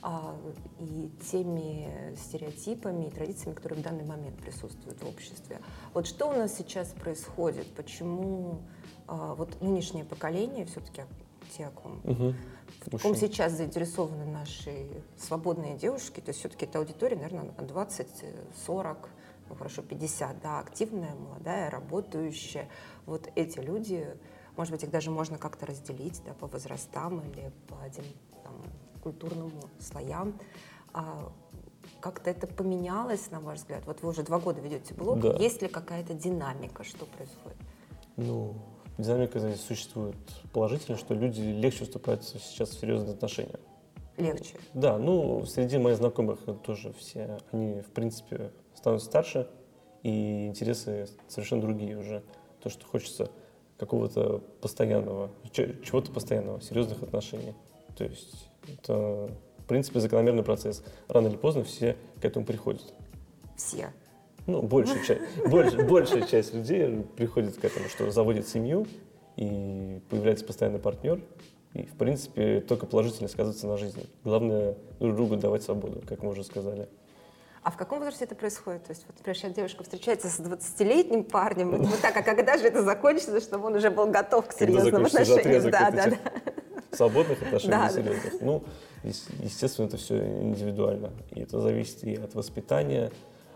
а, 0.02 0.36
и 0.80 1.10
теми 1.32 2.16
стереотипами 2.16 3.08
и 3.08 3.10
традициями, 3.10 3.56
которые 3.56 3.80
в 3.80 3.84
данный 3.84 4.06
момент 4.06 4.38
присутствуют 4.38 5.02
в 5.02 5.08
обществе. 5.08 5.60
Вот 5.94 6.06
что 6.06 6.28
у 6.28 6.34
нас 6.34 6.56
сейчас 6.56 6.90
происходит? 6.90 7.68
Почему 7.74 8.62
а, 9.08 9.34
вот 9.34 9.60
нынешнее 9.62 10.06
поколение, 10.06 10.66
все-таки 10.66 11.02
те, 11.58 11.66
о 11.66 11.72
ком, 11.72 12.02
угу. 12.04 12.34
в 12.86 13.02
ком 13.02 13.16
сейчас 13.16 13.54
заинтересованы 13.54 14.26
наши 14.26 14.88
свободные 15.18 15.76
девушки, 15.76 16.20
то 16.20 16.30
есть 16.30 16.40
все-таки 16.40 16.66
эта 16.66 16.80
аудитория, 16.80 17.16
наверное, 17.16 17.52
20-40 17.58 18.98
ну 19.50 19.56
хорошо, 19.56 19.82
50, 19.82 20.42
да, 20.42 20.60
активная, 20.60 21.16
молодая, 21.16 21.70
работающая. 21.70 22.68
Вот 23.06 23.30
эти 23.36 23.60
люди, 23.60 24.08
может 24.58 24.72
быть, 24.74 24.84
их 24.84 24.92
даже 24.92 25.12
можно 25.12 25.38
как-то 25.38 25.66
разделить, 25.66 26.22
да, 26.25 26.34
по 26.34 26.48
возрастам 26.48 27.22
или 27.22 27.52
по 27.68 27.75
этим 27.86 28.04
там, 28.44 28.62
культурным 29.02 29.52
слоям. 29.80 30.40
А 30.94 31.32
как-то 32.00 32.30
это 32.30 32.48
поменялось, 32.48 33.30
на 33.32 33.40
ваш 33.40 33.60
взгляд? 33.60 33.86
Вот 33.86 34.02
вы 34.02 34.10
уже 34.10 34.24
два 34.24 34.40
года 34.40 34.62
ведете 34.62 34.94
блог. 34.94 35.20
Да. 35.20 35.34
Есть 35.34 35.62
ли 35.62 35.68
какая-то 35.68 36.14
динамика, 36.14 36.84
что 36.84 37.06
происходит? 37.06 37.58
Ну, 38.16 38.56
динамика 38.98 39.40
здесь 39.40 39.62
существует 39.62 40.16
положительно, 40.54 40.98
что 40.98 41.14
люди 41.14 41.42
легче 41.42 41.86
вступают 41.86 42.24
сейчас 42.24 42.70
в 42.70 42.80
серьезные 42.80 43.14
отношения. 43.14 43.60
Легче? 44.18 44.56
Да, 44.74 44.98
ну, 44.98 45.46
среди 45.46 45.78
моих 45.78 45.98
знакомых 45.98 46.40
тоже 46.64 46.94
все, 46.94 47.38
они, 47.52 47.82
в 47.82 47.92
принципе, 47.92 48.54
становятся 48.75 49.08
старше, 49.08 49.48
и 50.03 50.48
интересы 50.48 51.08
совершенно 51.27 51.62
другие 51.62 51.98
уже. 51.98 52.24
То, 52.62 52.70
что 52.70 52.86
хочется 52.86 53.29
какого-то 53.77 54.41
постоянного, 54.62 55.29
чего-то 55.51 56.12
постоянного, 56.12 56.62
серьезных 56.62 57.01
отношений. 57.03 57.53
То 57.98 58.03
есть 58.03 58.50
это, 58.67 59.29
в 59.58 59.65
принципе, 59.67 60.00
закономерный 60.00 60.44
процесс. 60.44 60.84
Рано 61.08 61.27
или 61.27 61.38
поздно 61.38 61.63
все 61.63 61.96
к 62.22 62.25
этому 62.25 62.46
приходят. 62.46 62.94
Все. 63.58 63.94
Ну, 64.48 64.62
большая 64.62 65.03
часть, 65.03 65.22
больше, 65.50 65.84
большая 65.88 66.22
часть 66.27 66.53
людей 66.53 67.03
приходит 67.17 67.58
к 67.58 67.65
этому, 67.65 67.88
что 67.89 68.12
заводит 68.12 68.48
семью, 68.48 68.86
и 69.38 70.01
появляется 70.10 70.46
постоянный 70.46 70.79
партнер, 70.79 71.20
и, 71.74 71.84
в 71.84 71.96
принципе, 71.96 72.62
только 72.62 72.86
положительно 72.86 73.27
сказывается 73.27 73.67
на 73.67 73.77
жизни. 73.77 74.05
Главное 74.24 74.77
друг 75.00 75.15
другу 75.15 75.36
давать 75.36 75.63
свободу, 75.63 76.01
как 76.08 76.22
мы 76.22 76.29
уже 76.29 76.44
сказали. 76.44 76.88
А 77.66 77.72
в 77.72 77.78
каком 77.78 77.98
возрасте 77.98 78.26
это 78.26 78.36
происходит? 78.36 78.84
То 78.84 78.92
есть, 78.92 79.06
вот, 79.08 79.18
например, 79.18 79.36
сейчас 79.36 79.54
девушка 79.54 79.82
встречается 79.82 80.30
с 80.30 80.40
20-летним 80.40 81.24
парнем, 81.24 81.72
вот, 81.72 81.88
вот 81.88 82.00
так, 82.00 82.16
а 82.16 82.22
когда 82.22 82.60
же 82.60 82.66
это 82.66 82.84
закончится, 82.84 83.42
чтобы 83.42 83.66
он 83.66 83.74
уже 83.74 83.90
был 83.90 84.06
готов 84.06 84.48
к 84.48 84.54
серьезным 84.54 85.04
отношениям? 85.04 85.72
Да, 85.72 85.90
да, 85.90 86.12
да. 86.12 86.18
Свободных 86.92 87.42
отношений 87.42 87.72
да, 87.72 87.90
серьезных. 87.90 88.34
Да. 88.34 88.46
Ну, 88.46 88.64
естественно, 89.04 89.88
это 89.88 89.98
все 89.98 90.16
индивидуально. 90.44 91.10
И 91.32 91.42
это 91.42 91.60
зависит 91.60 92.04
и 92.04 92.14
от 92.14 92.36
воспитания, 92.36 93.12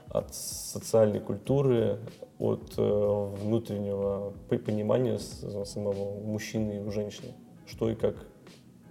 от 0.07 0.33
социальной 0.33 1.19
культуры, 1.19 1.99
от 2.39 2.73
э, 2.77 2.81
внутреннего 2.81 4.33
понимания 4.49 5.19
самого 5.19 6.19
мужчины 6.19 6.77
и 6.77 6.79
у 6.79 6.89
женщины, 6.89 7.35
что 7.67 7.91
и 7.91 7.93
как 7.93 8.15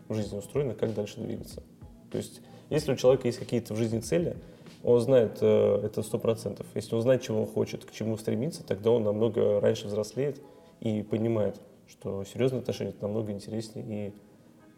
в 0.07 0.15
жизни 0.15 0.39
устроено, 0.39 0.75
как 0.75 0.95
дальше 0.95 1.19
двигаться. 1.19 1.65
То 2.13 2.19
есть, 2.19 2.41
если 2.71 2.93
у 2.93 2.97
человека 2.97 3.27
есть 3.27 3.41
какие-то 3.41 3.75
в 3.75 3.77
жизни 3.77 3.99
цели, 3.99 4.37
он 4.83 5.01
знает 5.01 5.39
э, 5.41 5.81
это 5.85 6.03
сто 6.03 6.19
процентов. 6.19 6.67
Если 6.75 6.95
он 6.95 7.03
знает, 7.03 7.23
чего 7.23 7.41
он 7.41 7.47
хочет, 7.47 7.85
к 7.85 7.91
чему 7.91 8.17
стремится, 8.17 8.65
тогда 8.65 8.91
он 8.91 9.05
намного 9.05 9.61
раньше 9.61 9.87
взрослеет 9.87 10.41
и 10.81 11.03
понимает, 11.03 11.61
что 11.89 12.25
серьезные 12.25 12.61
отношения 12.61 12.91
это 12.91 13.03
намного 13.03 13.33
интереснее 13.33 14.13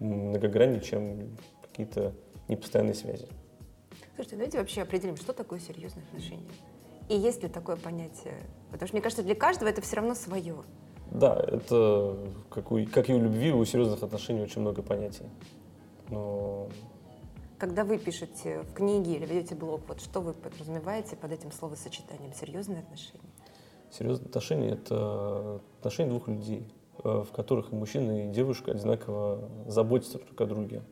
и 0.00 0.02
многограннее, 0.02 0.80
чем 0.80 1.37
какие-то 1.62 2.14
непостоянные 2.49 2.95
связи. 2.95 3.26
Слушайте, 4.14 4.37
давайте 4.37 4.59
вообще 4.59 4.83
определим, 4.83 5.16
что 5.16 5.33
такое 5.33 5.61
серьезные 5.61 6.04
отношения. 6.04 6.50
И 7.09 7.16
есть 7.16 7.42
ли 7.42 7.49
такое 7.49 7.76
понятие? 7.76 8.35
Потому 8.71 8.87
что, 8.87 8.97
мне 8.97 9.02
кажется, 9.02 9.25
для 9.25 9.35
каждого 9.35 9.69
это 9.69 9.80
все 9.80 9.97
равно 9.97 10.14
свое. 10.14 10.57
Да, 11.11 11.35
это 11.35 12.16
как, 12.50 12.71
у, 12.71 12.85
как 12.87 13.11
и 13.11 13.14
у 13.14 13.19
любви, 13.19 13.52
у 13.52 13.64
серьезных 13.64 14.02
отношений 14.02 14.42
очень 14.42 14.61
много 14.61 14.83
понятий. 14.83 15.25
Но... 16.09 16.69
Когда 17.61 17.85
вы 17.85 17.99
пишете 17.99 18.62
в 18.62 18.73
книге 18.73 19.17
или 19.17 19.26
ведете 19.26 19.55
блог, 19.55 19.83
вот 19.87 20.00
что 20.00 20.23
вы 20.23 20.33
подразумеваете 20.33 21.14
под 21.14 21.33
этим 21.33 21.52
словосочетанием 21.52 22.33
«серьезные 22.33 22.81
отношения»? 22.81 23.21
Серьезные 23.93 24.29
отношения— 24.29 24.71
это 24.71 25.61
отношения 25.79 26.09
двух 26.09 26.29
людей, 26.29 26.73
э, 27.05 27.23
в 27.29 27.31
которых 27.33 27.71
и 27.71 27.76
мужчина, 27.76 28.25
и 28.25 28.33
девушка 28.33 28.71
одинаково 28.71 29.50
заботятся 29.67 30.19
друг 30.19 30.40
о 30.40 30.47
друге, 30.47 30.83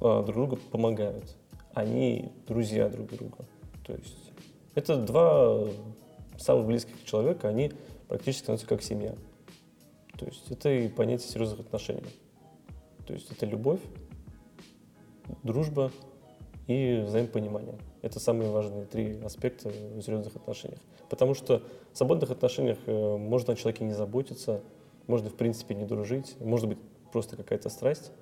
а 0.00 0.22
друг 0.22 0.36
другу 0.36 0.56
помогают 0.70 1.36
они 1.72 2.30
друзья 2.46 2.88
друг 2.88 3.10
друга. 3.10 3.38
То 3.84 3.94
есть 3.94 4.30
это 4.76 4.96
два 4.96 5.66
самых 6.38 6.66
близких 6.66 7.04
человека, 7.04 7.48
они 7.48 7.72
практически 8.06 8.44
становятся 8.44 8.68
как 8.68 8.82
семья. 8.82 9.16
То 10.16 10.26
есть 10.26 10.48
это 10.48 10.70
и 10.70 10.86
понятие 10.86 11.28
серьезных 11.28 11.58
отношений. 11.58 12.04
То 13.04 13.14
есть 13.14 13.32
это 13.32 13.46
любовь, 13.46 13.80
дружба 15.42 15.90
и 16.66 17.02
взаимопонимание. 17.06 17.78
Это 18.02 18.20
самые 18.20 18.50
важные 18.50 18.86
три 18.86 19.20
аспекта 19.22 19.68
в 19.68 20.02
серьезных 20.02 20.36
отношениях. 20.36 20.80
Потому 21.10 21.34
что 21.34 21.62
в 21.92 21.98
свободных 21.98 22.30
отношениях 22.30 22.78
э, 22.86 23.16
можно 23.16 23.52
о 23.52 23.56
человеке 23.56 23.84
не 23.84 23.92
заботиться, 23.92 24.62
можно 25.06 25.28
в 25.28 25.34
принципе 25.34 25.74
не 25.74 25.84
дружить, 25.84 26.36
может 26.40 26.68
быть 26.68 26.78
просто 27.12 27.36
какая-то 27.36 27.68
страсть, 27.68 28.12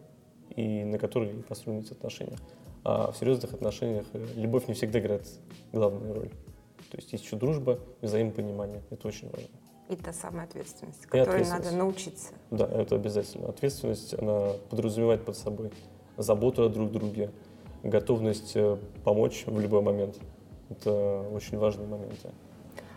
и 0.56 0.84
на 0.84 0.98
которой 0.98 1.30
построены 1.48 1.80
эти 1.80 1.92
отношения. 1.92 2.36
А 2.84 3.12
в 3.12 3.16
серьезных 3.16 3.52
отношениях 3.52 4.06
э, 4.12 4.26
любовь 4.34 4.66
не 4.66 4.74
всегда 4.74 4.98
играет 4.98 5.26
главную 5.72 6.14
роль. 6.14 6.30
То 6.90 6.98
есть 6.98 7.12
есть 7.12 7.24
еще 7.24 7.36
дружба, 7.36 7.78
взаимопонимание. 8.02 8.82
Это 8.90 9.08
очень 9.08 9.30
важно. 9.30 9.48
И 9.88 9.96
та 9.96 10.12
самая 10.12 10.46
ответственность, 10.46 11.06
которой 11.06 11.44
надо 11.44 11.70
научиться. 11.72 12.32
Да, 12.50 12.66
это 12.66 12.96
обязательно. 12.96 13.48
Ответственность, 13.48 14.14
она 14.14 14.52
подразумевает 14.68 15.24
под 15.24 15.36
собой 15.36 15.70
заботу 16.22 16.64
о 16.64 16.68
друг 16.68 16.90
друге, 16.90 17.30
готовность 17.82 18.52
э, 18.54 18.76
помочь 19.04 19.44
в 19.46 19.58
любой 19.60 19.82
момент. 19.82 20.18
Это 20.70 21.22
очень 21.32 21.58
важные 21.58 21.86
моменты. 21.86 22.30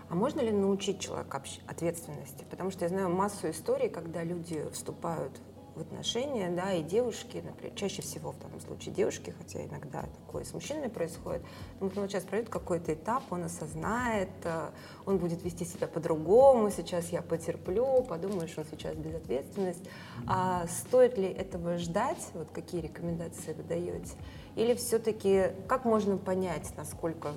А 0.10 0.16
можно 0.16 0.40
ли 0.42 0.52
научить 0.52 1.00
человека 1.00 1.42
ответственности? 1.68 2.46
Потому 2.50 2.72
что 2.72 2.86
я 2.86 2.90
знаю 2.90 3.10
массу 3.10 3.50
историй, 3.50 3.90
когда 3.90 4.24
люди 4.24 4.64
вступают 4.72 5.32
в 5.76 5.82
отношения, 5.82 6.50
да, 6.50 6.74
и 6.74 6.84
девушки, 6.84 7.44
например, 7.46 7.76
чаще 7.76 8.02
всего 8.02 8.32
в 8.32 8.40
данном 8.40 8.62
случае 8.62 8.94
девушки, 8.94 9.34
хотя 9.38 9.64
иногда 9.66 10.04
такое 10.26 10.44
с 10.46 10.54
мужчинами 10.54 10.88
происходит, 10.88 11.44
что 11.78 12.02
он 12.02 12.10
сейчас 12.10 12.24
пройдет 12.24 12.50
какой-то 12.50 12.94
этап, 12.94 13.24
он 13.30 13.44
осознает, 13.44 14.30
э, 14.44 14.70
он 15.06 15.18
будет 15.18 15.44
вести 15.44 15.66
себя 15.66 15.88
по-другому, 15.88 16.72
сейчас 16.72 17.10
я 17.10 17.22
потерплю, 17.22 18.04
подумаешь, 18.04 18.54
он 18.58 18.66
сейчас 18.66 18.96
безответственность. 18.96 19.84
А 20.28 20.66
стоит 20.68 21.18
ли 21.18 21.28
этого 21.28 21.78
ждать? 21.78 22.30
Вот 22.34 22.50
какие 22.52 22.82
рекомендации 22.82 23.54
вы 23.54 23.64
даете? 23.64 24.14
Или 24.56 24.74
все-таки 24.76 25.52
как 25.68 25.84
можно 25.84 26.18
понять, 26.18 26.72
насколько 26.78 27.34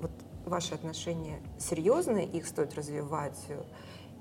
вот 0.00 0.12
ваши 0.46 0.74
отношения 0.74 1.40
серьезные, 1.58 2.26
их 2.26 2.46
стоит 2.46 2.74
развивать 2.74 3.38
э, 3.48 3.62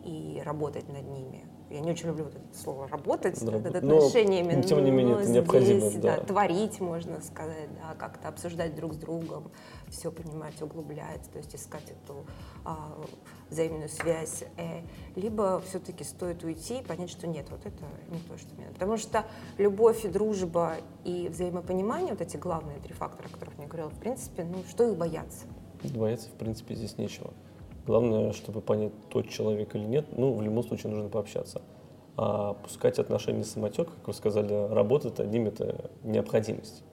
и 0.04 0.42
работать 0.44 0.90
над 0.90 1.04
ними? 1.04 1.46
Я 1.70 1.82
не 1.82 1.92
очень 1.92 2.08
люблю 2.08 2.26
вот 2.26 2.36
это 2.36 2.58
слово 2.58 2.88
работать 2.88 3.44
да, 3.46 3.52
над 3.52 3.76
отношениями, 3.76 4.56
но, 4.56 4.64
тем 4.64 4.84
не 4.84 4.92
менее 4.92 5.18
это 5.20 5.30
необходимо, 5.30 5.80
здесь, 5.80 6.02
да. 6.02 6.18
да, 6.18 6.24
творить, 6.24 6.80
можно 6.80 7.22
сказать, 7.22 7.70
да, 7.76 7.96
как-то 7.96 8.28
обсуждать 8.28 8.76
друг 8.76 8.94
с 8.94 8.98
другом, 8.98 9.52
все 9.88 10.12
понимать, 10.12 10.60
углублять, 10.62 11.30
то 11.32 11.38
есть 11.38 11.54
искать 11.56 11.92
эту 11.92 12.26
а, 12.66 12.98
взаимную 13.50 13.90
связь, 13.90 14.44
э, 14.58 14.82
либо 15.16 15.62
все-таки 15.68 16.04
стоит 16.04 16.44
уйти 16.44 16.80
и 16.80 16.84
понять, 16.84 17.10
что 17.10 17.28
нет, 17.28 17.48
вот 17.50 17.66
это 17.66 17.86
не 18.10 18.20
то, 18.20 18.38
что 18.38 18.54
мне 18.56 18.66
надо. 18.66 18.74
Потому 18.74 18.98
что 18.98 19.26
любовь 19.58 20.06
и 20.06 20.08
дружба 20.08 20.76
и 21.04 21.30
взаимопонимание, 21.30 22.14
вот 22.14 22.22
эти 22.22 22.38
главные 22.38 22.80
три 22.80 22.94
фактора, 22.94 23.28
о 23.28 23.32
которых 23.32 23.54
я 23.60 23.68
говорила, 23.68 23.90
в 23.90 24.00
принципе, 24.00 24.44
ну 24.44 24.64
что 24.70 24.90
их 24.90 24.98
бояться? 24.98 25.46
Бояться, 25.84 26.30
в 26.30 26.34
принципе, 26.34 26.76
здесь 26.76 26.98
нечего. 26.98 27.32
Главное, 27.86 28.34
чтобы 28.34 28.62
понять, 28.62 28.92
тот 29.10 29.30
человек 29.30 29.76
или 29.76 29.86
нет, 29.86 30.06
ну, 30.16 30.34
в 30.34 30.42
любом 30.42 30.64
случае 30.64 30.92
нужно 30.92 31.10
пообщаться. 31.10 31.62
А 32.18 32.54
пускать 32.54 33.00
отношения 33.00 33.44
самотек, 33.44 33.88
как 33.90 34.08
вы 34.08 34.14
сказали, 34.14 34.54
работать 34.74 35.20
одним– 35.20 35.48
это 35.48 35.90
необходимость. 36.04 36.84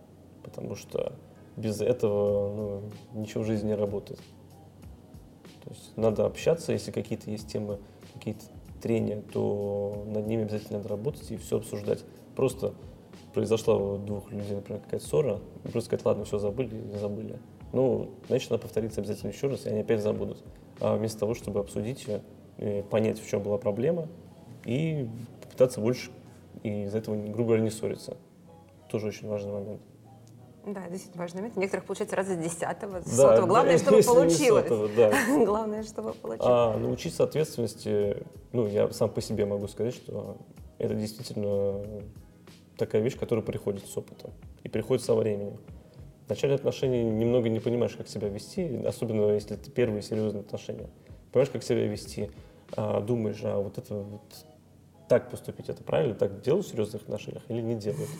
Потому 0.42 0.76
что 0.76 1.12
без 1.56 1.80
этого 1.80 2.54
ну, 2.54 2.82
ничего 3.20 3.42
в 3.42 3.46
жизни 3.46 3.68
не 3.68 3.74
работает. 3.74 4.20
То 5.64 5.70
есть 5.70 5.96
надо 5.96 6.26
общаться, 6.26 6.72
если 6.72 6.92
какие-то 6.92 7.30
есть 7.30 7.50
темы, 7.50 7.78
какие-то 8.14 8.44
трения, 8.80 9.22
то 9.32 10.04
над 10.06 10.26
ними 10.26 10.42
обязательно 10.42 10.78
надо 10.78 10.90
работать 10.90 11.28
и 11.30 11.36
все 11.36 11.56
обсуждать. 11.56 12.04
Просто 12.36 12.74
произошла 13.34 13.76
у 13.76 13.98
двух 13.98 14.30
людей, 14.30 14.54
например, 14.54 14.80
какая-то 14.82 15.04
ссора, 15.04 15.40
просто 15.62 15.80
сказать, 15.86 16.06
ладно, 16.06 16.24
все 16.24 16.38
забыли 16.38 16.76
и 16.94 16.98
забыли. 16.98 17.38
Ну, 17.72 18.10
значит, 18.28 18.50
надо 18.50 18.62
повториться 18.62 19.00
обязательно 19.00 19.30
еще 19.30 19.48
раз, 19.48 19.66
и 19.66 19.70
они 19.70 19.80
опять 19.80 20.00
забудут. 20.00 20.42
А 20.80 20.96
вместо 20.96 21.20
того, 21.20 21.34
чтобы 21.34 21.60
обсудить 21.60 22.06
ее, 22.06 22.82
понять, 22.84 23.20
в 23.20 23.28
чем 23.28 23.42
была 23.42 23.58
проблема, 23.58 24.08
и 24.64 25.08
попытаться 25.42 25.80
больше 25.80 26.10
и 26.62 26.84
из 26.84 26.94
этого, 26.94 27.16
грубо 27.16 27.48
говоря, 27.48 27.62
не 27.62 27.70
ссориться. 27.70 28.16
Тоже 28.90 29.08
очень 29.08 29.28
важный 29.28 29.52
момент. 29.52 29.80
Да, 30.66 30.88
действительно 30.88 31.22
важный 31.22 31.42
момент. 31.42 31.56
У 31.56 31.60
некоторых 31.60 31.86
получается 31.86 32.16
раз 32.16 32.26
с 32.26 32.36
десятого, 32.36 33.00
с 33.00 33.04
да, 33.04 33.10
сотого. 33.10 33.46
Главное, 33.46 33.78
чтобы 33.78 34.02
получилось. 34.06 34.64
Сотого, 34.64 34.88
да. 34.96 35.12
Главное, 35.44 35.82
чтобы 35.84 36.12
получилось. 36.12 36.50
А 36.50 36.76
научиться 36.76 37.22
ответственности, 37.22 38.24
ну, 38.52 38.66
я 38.66 38.90
сам 38.90 39.08
по 39.10 39.20
себе 39.20 39.46
могу 39.46 39.68
сказать, 39.68 39.94
что 39.94 40.38
это 40.78 40.94
действительно 40.94 41.84
такая 42.76 43.00
вещь, 43.00 43.16
которая 43.16 43.44
приходит 43.44 43.86
с 43.86 43.96
опытом 43.96 44.32
и 44.64 44.68
приходит 44.68 45.04
со 45.04 45.14
временем. 45.14 45.58
В 46.26 46.28
начале 46.28 46.56
отношений 46.56 47.04
немного 47.04 47.48
не 47.48 47.60
понимаешь, 47.60 47.94
как 47.96 48.08
себя 48.08 48.28
вести, 48.28 48.84
особенно 48.84 49.32
если 49.32 49.56
это 49.56 49.70
первые 49.70 50.02
серьезные 50.02 50.40
отношения. 50.40 50.88
Понимаешь, 51.30 51.50
как 51.50 51.62
себя 51.62 51.86
вести, 51.86 52.30
а, 52.72 53.00
думаешь, 53.00 53.40
а 53.44 53.58
вот 53.60 53.78
это 53.78 53.94
вот 53.94 54.22
так 55.08 55.30
поступить, 55.30 55.68
это 55.68 55.84
правильно, 55.84 56.16
так 56.16 56.40
делают 56.40 56.66
в 56.66 56.70
серьезных 56.70 57.02
отношениях 57.02 57.44
или 57.46 57.60
не 57.60 57.76
делают. 57.76 58.10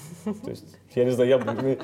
То 0.45 0.51
есть, 0.51 0.67
я 0.95 1.05
не 1.05 1.11
знаю, 1.11 1.31
я 1.31 1.39
бы, 1.39 1.79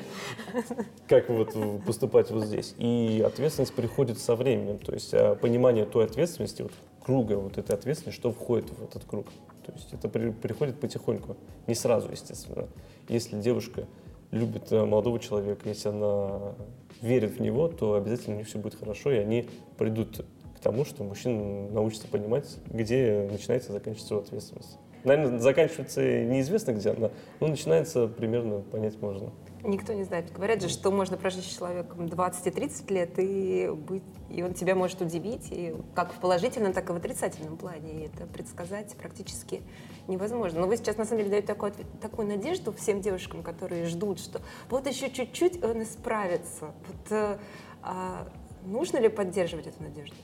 как 1.09 1.29
вот 1.29 1.53
поступать 1.85 2.31
вот 2.31 2.45
здесь. 2.45 2.73
И 2.77 3.21
ответственность 3.25 3.73
приходит 3.73 4.17
со 4.17 4.35
временем, 4.37 4.79
то 4.79 4.93
есть 4.93 5.13
а, 5.13 5.35
понимание 5.35 5.85
той 5.85 6.05
ответственности, 6.05 6.61
вот 6.61 6.71
круга 7.03 7.33
вот 7.33 7.57
этой 7.57 7.75
ответственности, 7.75 8.17
что 8.17 8.31
входит 8.31 8.69
в 8.69 8.81
этот 8.81 9.03
круг. 9.03 9.27
То 9.65 9.73
есть 9.73 9.91
это 9.91 10.07
при, 10.07 10.31
приходит 10.31 10.79
потихоньку, 10.79 11.35
не 11.67 11.75
сразу, 11.75 12.09
естественно. 12.09 12.69
Если 13.09 13.39
девушка 13.41 13.87
любит 14.33 14.71
э, 14.71 14.83
молодого 14.83 15.19
человека, 15.19 15.69
если 15.69 15.89
она 15.89 16.53
верит 17.01 17.37
в 17.37 17.41
него, 17.41 17.67
то 17.67 17.95
обязательно 17.95 18.35
у 18.35 18.39
них 18.39 18.47
все 18.47 18.57
будет 18.57 18.75
хорошо, 18.75 19.11
и 19.11 19.17
они 19.17 19.47
придут 19.77 20.25
к 20.55 20.59
тому, 20.59 20.85
что 20.85 21.03
мужчина 21.03 21.69
научится 21.69 22.07
понимать, 22.07 22.49
где 22.67 23.27
начинается 23.31 23.69
и 23.69 23.73
заканчивается 23.73 24.13
его 24.15 24.23
ответственность. 24.23 24.77
Наверное, 25.03 25.39
заканчивается 25.39 26.01
неизвестно 26.01 26.71
где 26.71 26.89
она, 26.89 27.11
но 27.39 27.47
начинается 27.47 28.07
примерно 28.07 28.59
понять 28.59 28.99
можно. 29.01 29.31
Никто 29.65 29.93
не 29.93 30.03
знает. 30.03 30.29
Говорят 30.33 30.61
же, 30.61 30.67
что 30.67 30.91
можно 30.91 31.15
прожить 31.15 31.45
с 31.45 31.55
человеком 31.55 32.09
20 32.09 32.47
и 32.47 32.51
30 32.51 32.91
лет, 32.91 33.11
и, 33.17 33.69
быть, 33.73 34.03
и 34.29 34.43
он 34.43 34.53
тебя 34.53 34.75
может 34.75 35.01
удивить, 35.01 35.47
и 35.51 35.73
как 35.95 36.11
в 36.11 36.19
положительном, 36.19 36.73
так 36.73 36.89
и 36.89 36.93
в 36.93 36.97
отрицательном 36.97 37.55
плане. 37.55 37.93
И 37.93 38.07
это 38.07 38.25
предсказать 38.25 38.93
практически 38.97 39.61
невозможно. 40.09 40.59
Но 40.59 40.67
вы 40.67 40.75
сейчас, 40.75 40.97
на 40.97 41.05
самом 41.05 41.19
деле, 41.19 41.29
даете 41.29 41.47
такую, 41.47 41.73
такую 42.01 42.27
надежду 42.27 42.73
всем 42.73 42.99
девушкам, 42.99 43.41
которые 43.41 43.85
ждут, 43.85 44.19
что 44.19 44.41
вот 44.69 44.85
еще 44.85 45.09
чуть-чуть, 45.09 45.63
он 45.63 45.83
исправится. 45.83 46.73
Вот, 46.85 47.11
э, 47.11 47.37
а 47.81 48.27
нужно 48.65 48.97
ли 48.97 49.07
поддерживать 49.07 49.67
эту 49.67 49.81
надежду? 49.81 50.15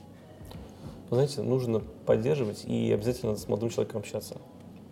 Знаете, 1.10 1.40
нужно 1.40 1.80
поддерживать 1.80 2.66
и 2.66 2.92
обязательно 2.92 3.36
с 3.36 3.48
молодым 3.48 3.70
человеком 3.70 4.00
общаться. 4.00 4.36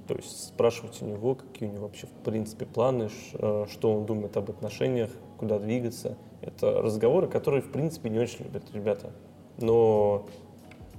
То 0.09 0.15
есть 0.15 0.49
спрашивать 0.49 1.03
у 1.03 1.05
него, 1.05 1.35
какие 1.35 1.69
у 1.69 1.73
него 1.73 1.83
вообще 1.83 2.07
в 2.07 2.25
принципе 2.25 2.65
планы, 2.65 3.11
э, 3.35 3.67
что 3.71 3.95
он 3.95 4.07
думает 4.07 4.39
об 4.39 4.49
отношениях, 4.49 5.11
куда 5.39 5.59
двигаться. 5.59 6.17
Это 6.41 6.81
разговоры, 6.81 7.29
которые 7.29 7.61
в 7.61 7.71
принципе 7.71 8.09
не 8.09 8.19
очень 8.19 8.47
любят 8.47 8.65
ребята. 8.73 9.13
Но 9.59 10.27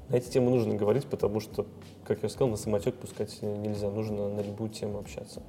на 0.09 0.17
эти 0.17 0.29
темы 0.29 0.51
нужно 0.51 0.75
говорить, 0.75 1.07
потому 1.07 1.39
что, 1.39 1.65
как 2.03 2.21
я 2.21 2.29
сказал, 2.29 2.49
на 2.49 2.57
самотек 2.57 2.95
пускать 2.95 3.41
нельзя. 3.41 3.89
Нужно 3.89 4.29
на 4.29 4.41
любую 4.41 4.69
тему 4.69 4.99
общаться. 4.99 5.41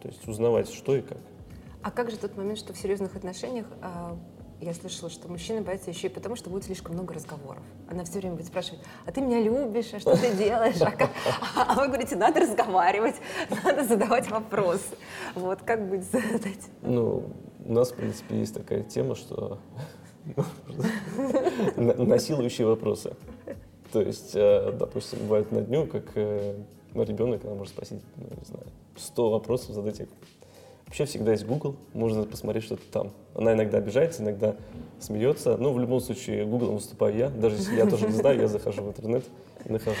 То 0.00 0.08
есть 0.08 0.26
узнавать, 0.28 0.70
что 0.70 0.94
и 0.94 1.02
как. 1.02 1.18
А 1.82 1.90
как 1.90 2.08
же 2.12 2.18
тот 2.18 2.36
момент, 2.36 2.58
что 2.58 2.72
в 2.72 2.78
серьезных 2.78 3.16
отношениях 3.16 3.66
а, 3.80 4.16
я 4.62 4.74
слышала, 4.74 5.10
что 5.10 5.28
мужчины 5.28 5.60
боятся 5.60 5.90
еще 5.90 6.06
и 6.06 6.10
потому, 6.10 6.36
что 6.36 6.48
будет 6.48 6.64
слишком 6.64 6.94
много 6.94 7.14
разговоров. 7.14 7.62
Она 7.88 8.04
все 8.04 8.20
время 8.20 8.36
будет 8.36 8.46
спрашивать, 8.46 8.80
а 9.04 9.10
ты 9.10 9.20
меня 9.20 9.40
любишь, 9.40 9.92
а 9.92 9.98
что 9.98 10.16
ты 10.16 10.34
делаешь? 10.36 10.80
А, 10.80 10.94
а 11.68 11.74
вы 11.74 11.88
говорите, 11.88 12.14
надо 12.14 12.40
разговаривать, 12.40 13.16
надо 13.64 13.84
задавать 13.84 14.30
вопросы. 14.30 14.96
Вот 15.34 15.62
как 15.62 15.80
с 15.80 16.14
этим? 16.14 16.70
Ну, 16.82 17.24
у 17.64 17.72
нас, 17.72 17.90
в 17.90 17.96
принципе, 17.96 18.38
есть 18.38 18.54
такая 18.54 18.84
тема, 18.84 19.16
что 19.16 19.58
насилующие 21.76 22.66
вопросы. 22.66 23.16
То 23.92 24.00
есть, 24.00 24.30
э, 24.34 24.72
допустим, 24.78 25.18
бывает 25.20 25.50
на 25.50 25.62
дню, 25.62 25.86
как 25.86 26.12
э, 26.14 26.56
ребенок, 26.94 27.44
она 27.44 27.54
может 27.54 27.74
спросить, 27.74 28.00
ну, 28.16 28.28
не 28.38 28.44
знаю, 28.44 28.66
100 28.96 29.30
вопросов 29.30 29.74
задать, 29.74 30.00
Вообще 30.92 31.06
всегда 31.06 31.32
есть 31.32 31.46
Google, 31.46 31.76
можно 31.94 32.24
посмотреть 32.24 32.64
что-то 32.64 32.82
там. 32.92 33.12
Она 33.34 33.54
иногда 33.54 33.78
обижается, 33.78 34.22
иногда 34.22 34.56
смеется. 35.00 35.56
Но 35.56 35.72
в 35.72 35.80
любом 35.80 36.00
случае 36.00 36.44
Google 36.44 36.72
выступаю 36.72 37.16
я. 37.16 37.30
Даже 37.30 37.56
если 37.56 37.76
я 37.76 37.86
тоже 37.86 38.08
не 38.08 38.12
знаю, 38.12 38.38
я 38.38 38.46
захожу 38.46 38.82
в 38.82 38.88
интернет 38.88 39.24
и 39.64 39.72
нахожу, 39.72 39.96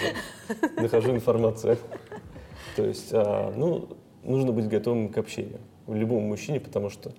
нахожу 0.76 1.12
информацию. 1.12 1.78
То 2.76 2.84
есть, 2.84 3.08
а, 3.10 3.54
ну, 3.56 3.88
нужно 4.22 4.52
быть 4.52 4.68
готовым 4.68 5.08
к 5.08 5.16
общению. 5.16 5.60
Любому 5.86 6.28
мужчине, 6.28 6.60
потому 6.60 6.90
что 6.90 7.12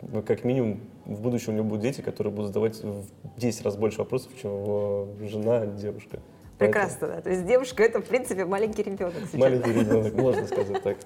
ну, 0.00 0.22
как 0.22 0.44
минимум 0.44 0.78
в 1.04 1.20
будущем 1.20 1.54
у 1.54 1.56
него 1.56 1.64
будут 1.64 1.82
дети, 1.82 2.02
которые 2.02 2.32
будут 2.32 2.50
задавать 2.50 2.80
в 2.84 3.04
10 3.36 3.64
раз 3.64 3.76
больше 3.76 3.98
вопросов, 3.98 4.30
чем 4.40 4.52
его 4.52 5.08
жена, 5.22 5.66
девушка. 5.66 6.20
Прекрасно, 6.56 7.08
Поэтому... 7.08 7.16
да. 7.16 7.22
То 7.22 7.30
есть 7.30 7.46
девушка 7.46 7.82
это, 7.82 8.00
в 8.00 8.04
принципе, 8.04 8.44
маленький 8.44 8.84
ребенок. 8.84 9.14
Сейчас. 9.14 9.34
Маленький 9.34 9.72
ребенок, 9.72 10.14
можно 10.14 10.46
сказать 10.46 10.82
так. 10.84 10.98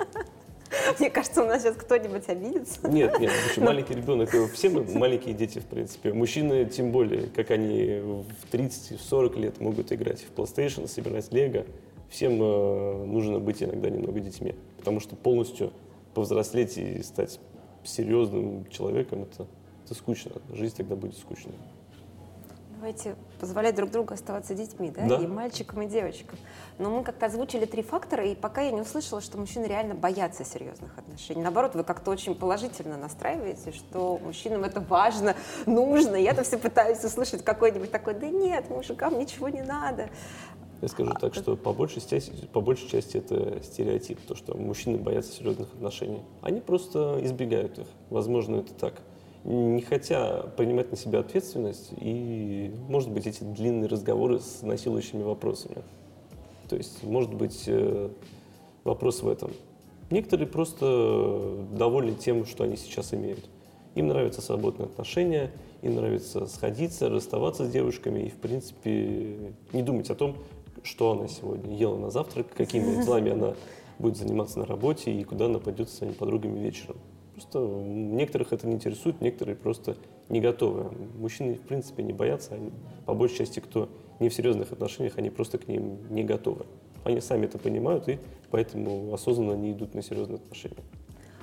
Мне 0.98 1.10
кажется, 1.10 1.42
у 1.42 1.46
нас 1.46 1.62
сейчас 1.62 1.76
кто-нибудь 1.76 2.28
обидится. 2.28 2.88
Нет, 2.88 3.18
нет, 3.18 3.32
Но... 3.56 3.64
маленький 3.64 3.94
ребенок, 3.94 4.30
все 4.52 4.68
мы 4.68 4.84
маленькие 4.84 5.34
дети, 5.34 5.58
в 5.58 5.66
принципе. 5.66 6.12
Мужчины, 6.12 6.64
тем 6.66 6.92
более, 6.92 7.26
как 7.28 7.50
они 7.50 8.00
в 8.00 8.52
30-40 8.52 9.38
лет 9.38 9.60
могут 9.60 9.92
играть 9.92 10.24
в 10.24 10.38
PlayStation, 10.38 10.88
собирать 10.88 11.32
Лего, 11.32 11.64
всем 12.08 12.40
э, 12.42 13.04
нужно 13.06 13.38
быть 13.38 13.62
иногда 13.62 13.90
немного 13.90 14.20
детьми. 14.20 14.54
Потому 14.78 15.00
что 15.00 15.16
полностью 15.16 15.72
повзрослеть 16.14 16.76
и 16.78 17.02
стать 17.02 17.38
серьезным 17.84 18.66
человеком, 18.68 19.22
это, 19.22 19.46
это 19.84 19.94
скучно. 19.94 20.32
Жизнь 20.52 20.76
тогда 20.76 20.96
будет 20.96 21.16
скучной. 21.16 21.54
Давайте 22.82 23.14
позволять 23.38 23.76
друг 23.76 23.92
другу 23.92 24.12
оставаться 24.12 24.56
детьми, 24.56 24.90
да? 24.90 25.06
да, 25.06 25.14
и 25.14 25.26
мальчикам, 25.28 25.82
и 25.82 25.86
девочкам. 25.86 26.36
Но 26.80 26.90
мы 26.90 27.04
как-то 27.04 27.26
озвучили 27.26 27.64
три 27.64 27.80
фактора, 27.80 28.26
и 28.26 28.34
пока 28.34 28.62
я 28.62 28.72
не 28.72 28.80
услышала, 28.80 29.20
что 29.20 29.38
мужчины 29.38 29.66
реально 29.66 29.94
боятся 29.94 30.44
серьезных 30.44 30.98
отношений. 30.98 31.42
Наоборот, 31.42 31.76
вы 31.76 31.84
как-то 31.84 32.10
очень 32.10 32.34
положительно 32.34 32.96
настраиваете, 32.96 33.70
что 33.70 34.18
мужчинам 34.18 34.64
это 34.64 34.80
важно, 34.80 35.36
нужно. 35.64 36.16
Я-то 36.16 36.42
все 36.42 36.58
пытаюсь 36.58 37.04
услышать 37.04 37.44
какой-нибудь 37.44 37.92
такой, 37.92 38.14
да 38.14 38.26
нет, 38.26 38.68
мужикам 38.68 39.16
ничего 39.16 39.48
не 39.48 39.62
надо. 39.62 40.10
Я 40.80 40.88
скажу 40.88 41.12
а, 41.14 41.20
так, 41.20 41.36
что 41.36 41.56
по 41.56 41.72
большей, 41.72 42.02
части, 42.02 42.32
по 42.52 42.60
большей 42.60 42.88
части 42.88 43.16
это 43.16 43.62
стереотип, 43.62 44.20
то, 44.26 44.34
что 44.34 44.56
мужчины 44.56 44.98
боятся 44.98 45.30
серьезных 45.30 45.72
отношений. 45.72 46.24
Они 46.40 46.60
просто 46.60 47.20
избегают 47.22 47.78
их. 47.78 47.86
Возможно, 48.10 48.56
это 48.56 48.74
так 48.74 48.94
не 49.44 49.82
хотя 49.82 50.42
принимать 50.56 50.90
на 50.90 50.96
себя 50.96 51.20
ответственность 51.20 51.92
и, 52.00 52.72
может 52.88 53.10
быть, 53.10 53.26
эти 53.26 53.42
длинные 53.42 53.88
разговоры 53.88 54.38
с 54.40 54.62
насилующими 54.62 55.22
вопросами. 55.22 55.82
То 56.68 56.76
есть, 56.76 57.02
может 57.02 57.34
быть, 57.34 57.64
э, 57.66 58.10
вопрос 58.84 59.22
в 59.22 59.28
этом. 59.28 59.50
Некоторые 60.10 60.46
просто 60.46 61.66
довольны 61.72 62.14
тем, 62.14 62.46
что 62.46 62.64
они 62.64 62.76
сейчас 62.76 63.14
имеют. 63.14 63.48
Им 63.94 64.08
нравятся 64.08 64.40
свободные 64.40 64.86
отношения, 64.86 65.50
им 65.82 65.96
нравится 65.96 66.46
сходиться, 66.46 67.08
расставаться 67.08 67.66
с 67.66 67.70
девушками 67.70 68.20
и, 68.20 68.28
в 68.30 68.36
принципе, 68.36 69.54
не 69.72 69.82
думать 69.82 70.08
о 70.10 70.14
том, 70.14 70.36
что 70.82 71.12
она 71.12 71.28
сегодня 71.28 71.76
ела 71.76 71.96
на 71.96 72.10
завтрак, 72.10 72.46
какими 72.56 73.02
делами 73.02 73.32
она 73.32 73.54
будет 73.98 74.16
заниматься 74.16 74.58
на 74.58 74.66
работе 74.66 75.12
и 75.12 75.24
куда 75.24 75.46
она 75.46 75.58
пойдет 75.58 75.90
со 75.90 75.96
своими 75.96 76.14
подругами 76.14 76.58
вечером. 76.60 76.96
Просто 77.32 77.58
некоторых 77.60 78.52
это 78.52 78.66
не 78.66 78.74
интересует, 78.74 79.20
некоторые 79.20 79.56
просто 79.56 79.96
не 80.28 80.40
готовы. 80.40 80.90
Мужчины, 81.16 81.54
в 81.54 81.62
принципе, 81.62 82.02
не 82.02 82.12
боятся. 82.12 82.54
Они, 82.54 82.70
по 83.06 83.14
большей 83.14 83.38
части, 83.38 83.60
кто 83.60 83.88
не 84.20 84.28
в 84.28 84.34
серьезных 84.34 84.72
отношениях, 84.72 85.14
они 85.16 85.30
просто 85.30 85.58
к 85.58 85.66
ним 85.66 85.98
не 86.10 86.24
готовы. 86.24 86.66
Они 87.04 87.20
сами 87.20 87.46
это 87.46 87.58
понимают 87.58 88.08
и 88.08 88.18
поэтому 88.50 89.12
осознанно 89.12 89.54
не 89.54 89.72
идут 89.72 89.94
на 89.94 90.02
серьезные 90.02 90.36
отношения. 90.36 90.76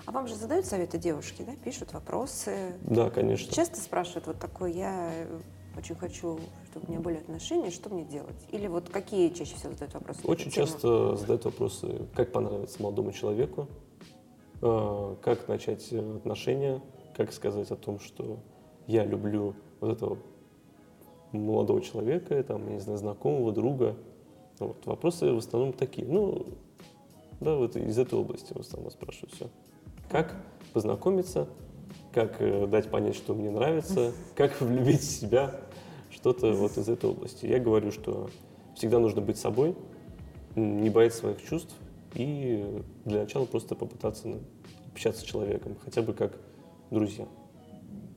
А 0.05 0.11
вам 0.11 0.27
же 0.27 0.35
задают 0.35 0.65
советы 0.65 0.97
девушки, 0.97 1.43
да? 1.45 1.53
Пишут 1.63 1.93
вопросы. 1.93 2.73
Да, 2.81 3.09
конечно. 3.09 3.53
Часто 3.53 3.79
спрашивают 3.79 4.27
вот 4.27 4.39
такой, 4.39 4.73
я 4.73 5.11
очень 5.77 5.95
хочу, 5.95 6.39
чтобы 6.71 6.87
у 6.87 6.91
меня 6.91 6.99
были 6.99 7.17
отношения, 7.17 7.69
что 7.69 7.89
мне 7.89 8.03
делать? 8.05 8.47
Или 8.51 8.67
вот 8.67 8.89
какие 8.89 9.29
чаще 9.29 9.55
всего 9.55 9.73
задают 9.73 9.93
вопросы? 9.93 10.21
Очень 10.23 10.51
часто 10.51 11.15
задают 11.15 11.45
вопросы, 11.45 12.07
как 12.15 12.31
понравиться 12.31 12.81
молодому 12.81 13.11
человеку, 13.11 13.67
как 14.59 15.47
начать 15.47 15.91
отношения, 15.93 16.81
как 17.15 17.31
сказать 17.31 17.71
о 17.71 17.75
том, 17.75 17.99
что 17.99 18.39
я 18.87 19.05
люблю 19.05 19.55
вот 19.79 19.91
этого 19.91 20.17
молодого 21.31 21.81
человека, 21.81 22.41
там, 22.43 22.67
я 22.67 22.73
не 22.73 22.79
знаю, 22.79 22.97
знакомого, 22.97 23.51
друга. 23.51 23.95
Вот. 24.59 24.85
Вопросы 24.85 25.31
в 25.31 25.37
основном 25.37 25.73
такие. 25.73 26.07
Ну, 26.07 26.45
да, 27.39 27.55
вот 27.55 27.75
из 27.75 27.97
этой 27.97 28.19
области 28.19 28.53
в 28.53 28.59
основном 28.59 28.91
спрашиваю 28.91 29.29
все. 29.33 29.49
Как 30.09 30.35
познакомиться, 30.73 31.47
как 32.11 32.41
э, 32.41 32.67
дать 32.67 32.89
понять, 32.89 33.15
что 33.15 33.33
мне 33.33 33.51
нравится, 33.51 34.11
как 34.35 34.59
влюбить 34.59 35.01
в 35.01 35.03
себя, 35.03 35.55
что-то 36.09 36.51
вот 36.53 36.77
из 36.77 36.89
этой 36.89 37.09
области. 37.09 37.45
Я 37.45 37.59
говорю, 37.59 37.91
что 37.91 38.29
всегда 38.75 38.99
нужно 38.99 39.21
быть 39.21 39.37
собой, 39.37 39.75
не 40.55 40.89
бояться 40.89 41.19
своих 41.19 41.41
чувств, 41.43 41.75
и 42.15 42.83
для 43.05 43.21
начала 43.21 43.45
просто 43.45 43.75
попытаться 43.75 44.39
общаться 44.91 45.21
с 45.21 45.23
человеком, 45.23 45.75
хотя 45.83 46.01
бы 46.01 46.13
как 46.13 46.37
друзья. 46.91 47.27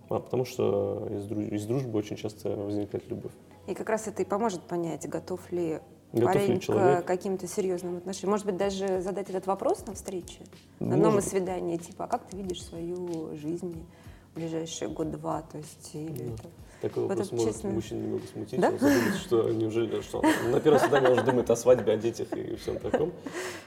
А, 0.08 0.20
потому 0.20 0.44
что 0.44 1.08
из, 1.10 1.24
друж 1.26 1.44
из 1.48 1.66
дружбы 1.66 1.98
очень 1.98 2.16
часто 2.16 2.50
возникает 2.50 3.08
любовь. 3.08 3.32
И 3.66 3.74
как 3.74 3.88
раз 3.88 4.08
это 4.08 4.22
и 4.22 4.24
поможет 4.24 4.62
понять, 4.62 5.08
готов 5.08 5.52
ли 5.52 5.80
Готов 6.12 6.34
парень 6.34 6.60
к 6.60 7.06
каким-то 7.06 7.46
серьезным 7.46 7.96
отношениям. 7.96 8.32
Может 8.32 8.44
быть, 8.44 8.58
даже 8.58 9.00
задать 9.00 9.30
этот 9.30 9.46
вопрос 9.46 9.86
на 9.86 9.94
встрече, 9.94 10.40
на 10.78 10.96
одном 10.96 11.18
из 11.18 11.24
свиданий, 11.24 11.78
типа, 11.78 12.04
а 12.04 12.08
как 12.08 12.26
ты 12.26 12.36
видишь 12.36 12.62
свою 12.62 13.34
жизнь 13.34 13.86
в 14.32 14.34
ближайшие 14.34 14.88
год-два, 14.88 15.42
то 15.42 15.58
есть, 15.58 15.90
или 15.94 16.24
да. 16.24 16.34
это... 16.34 16.48
Такой 16.80 17.04
вопрос 17.04 17.30
вот 17.30 17.38
может 17.38 17.54
честно... 17.54 17.70
мужчин 17.70 18.02
немного 18.02 18.26
смутить. 18.26 18.60
Да? 18.60 18.70
Он 18.70 18.78
задумается, 18.78 19.20
что 19.20 19.50
неужели, 19.50 20.00
что 20.00 20.22
на 20.48 20.58
первом 20.58 20.80
свидании 20.80 21.06
он 21.06 21.12
уже 21.12 21.22
думает 21.22 21.50
о 21.50 21.56
свадьбе, 21.56 21.92
о 21.92 21.96
детях 21.96 22.32
и 22.32 22.56
всем 22.56 22.78
таком. 22.80 23.12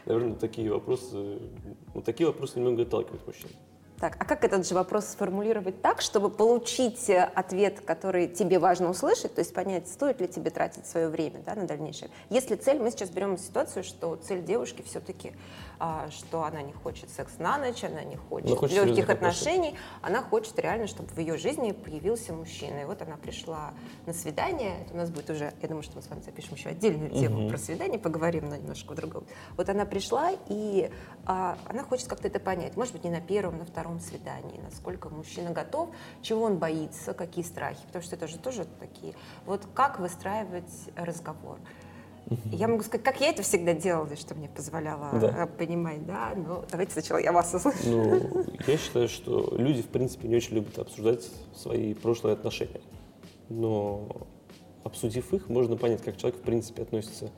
Наверное, 0.06 0.36
такие 0.36 0.70
вопросы, 0.70 1.40
ну, 1.94 2.02
такие 2.02 2.28
вопросы 2.28 2.60
немного 2.60 2.82
отталкивают 2.82 3.26
мужчин. 3.26 3.50
Так, 4.00 4.18
а 4.20 4.26
как 4.26 4.44
этот 4.44 4.68
же 4.68 4.76
вопрос 4.76 5.06
сформулировать 5.06 5.82
так, 5.82 6.02
чтобы 6.02 6.30
получить 6.30 7.10
э, 7.10 7.24
ответ, 7.34 7.80
который 7.80 8.28
тебе 8.28 8.60
важно 8.60 8.90
услышать, 8.90 9.34
то 9.34 9.40
есть 9.40 9.54
понять, 9.54 9.88
стоит 9.88 10.20
ли 10.20 10.28
тебе 10.28 10.52
тратить 10.52 10.86
свое 10.86 11.08
время 11.08 11.42
да, 11.46 11.56
на 11.56 11.66
дальнейшее? 11.66 12.12
Если 12.30 12.56
цель, 12.56 12.80
мы 12.80 12.92
сейчас 12.92 13.10
берем 13.10 13.38
ситуацию, 13.38 13.86
что 13.86 14.18
цель 14.18 14.44
девушки 14.44 14.84
все-таки, 14.86 15.32
что 16.12 16.44
она 16.44 16.62
не 16.62 16.74
хочет 16.74 17.10
секс 17.10 17.34
на 17.40 17.58
ночь, 17.58 17.84
она 17.84 18.04
не 18.04 18.16
хочет, 18.16 18.48
Она 18.48 18.56
хочет 18.58 18.86
легких 18.86 19.10
отношений, 19.10 19.76
она 20.02 20.22
хочет 20.22 20.58
реально, 20.60 20.88
чтобы 20.88 21.10
в 21.10 21.18
ее 21.18 21.38
жизни 21.38 21.72
появился 21.72 22.34
мужчина. 22.34 22.80
И 22.80 22.86
вот 22.86 23.02
она 23.02 23.18
пришла 23.18 23.74
на 24.06 24.14
свидание, 24.14 24.82
это 24.82 24.94
у 24.94 24.98
нас 24.98 25.10
будет 25.10 25.30
уже, 25.30 25.54
я 25.62 25.68
думаю, 25.68 25.84
что 25.84 25.96
мы 25.96 26.02
с 26.02 26.08
вами 26.08 26.22
запишем 26.22 26.56
еще 26.56 26.70
отдельную 26.70 27.12
тему 27.12 27.42
Мгм. 27.42 27.50
про 27.50 27.58
свидание, 27.58 28.00
поговорим 28.00 28.50
на 28.50 28.58
немножко 28.58 28.94
другом. 28.94 29.26
Вот 29.58 29.70
она 29.70 29.86
пришла, 29.86 30.32
и 30.48 30.90
а, 31.26 31.58
она 31.68 31.84
хочет 31.84 32.08
как-то 32.08 32.28
это 32.28 32.40
понять. 32.40 32.76
Может 32.78 32.94
быть, 32.94 33.04
не 33.04 33.10
на 33.10 33.22
первом, 33.22 33.58
на 33.58 33.66
втором 33.66 34.00
свидании, 34.00 34.60
насколько 34.62 35.10
мужчина 35.10 35.52
готов, 35.52 35.90
чего 36.22 36.44
он 36.44 36.58
боится, 36.58 37.14
какие 37.14 37.44
страхи, 37.44 37.82
потому 37.88 38.04
что 38.04 38.16
это 38.16 38.28
же 38.28 38.38
тоже 38.38 38.66
такие. 38.80 39.14
Вот 39.46 39.66
как 39.74 40.00
выстраивать 40.00 40.90
разговор? 40.96 41.60
Я 42.52 42.68
могу 42.68 42.84
сказать, 42.84 43.04
как 43.04 43.22
я 43.22 43.30
это 43.30 43.44
всегда 43.44 43.74
делала, 43.74 44.16
что 44.16 44.34
мне 44.36 44.50
позволяло 44.50 45.10
Да. 45.20 45.48
понимать, 45.58 46.06
да, 46.06 46.34
но 46.36 46.66
давайте 46.72 46.94
сначала 46.94 47.20
я 47.20 47.32
вас 47.32 47.54
услышу. 47.54 47.78
Ну, 47.86 48.46
я 48.68 48.78
считаю, 48.78 49.08
что 49.08 49.54
люди, 49.58 49.82
в 49.82 49.88
принципе, 49.88 50.28
не 50.28 50.36
очень 50.36 50.56
любят 50.56 50.80
обсуждать 50.80 51.30
свои 51.56 51.94
прошлые 51.94 52.34
отношения. 52.34 52.82
Но 53.50 54.28
обсудив 54.84 55.34
их, 55.34 55.50
можно 55.50 55.78
понять, 55.78 56.02
как 56.02 56.18
человек, 56.18 56.40
в 56.40 56.44
принципе, 56.44 56.82
относится, 56.82 57.32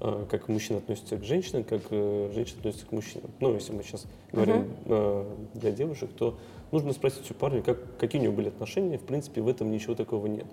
э, 0.00 0.26
как 0.28 0.48
мужчина 0.48 0.78
относится 0.78 1.16
к 1.16 1.24
женщинам, 1.24 1.62
как 1.64 1.82
э, 1.90 2.30
женщина 2.34 2.58
относится 2.58 2.86
к 2.86 2.92
мужчинам. 2.92 3.30
Ну, 3.40 3.54
если 3.54 3.72
мы 3.72 3.82
сейчас 3.84 4.06
говорим 4.32 4.72
э, 4.86 5.36
для 5.54 5.70
девушек, 5.70 6.10
то 6.16 6.36
нужно 6.72 6.92
спросить 6.92 7.30
у 7.30 7.34
парня, 7.34 7.62
как, 7.62 7.96
какие 7.96 8.20
у 8.20 8.24
него 8.24 8.34
были 8.34 8.48
отношения. 8.48 8.98
В 8.98 9.04
принципе, 9.04 9.40
в 9.40 9.48
этом 9.48 9.70
ничего 9.70 9.94
такого 9.94 10.26
нет. 10.26 10.46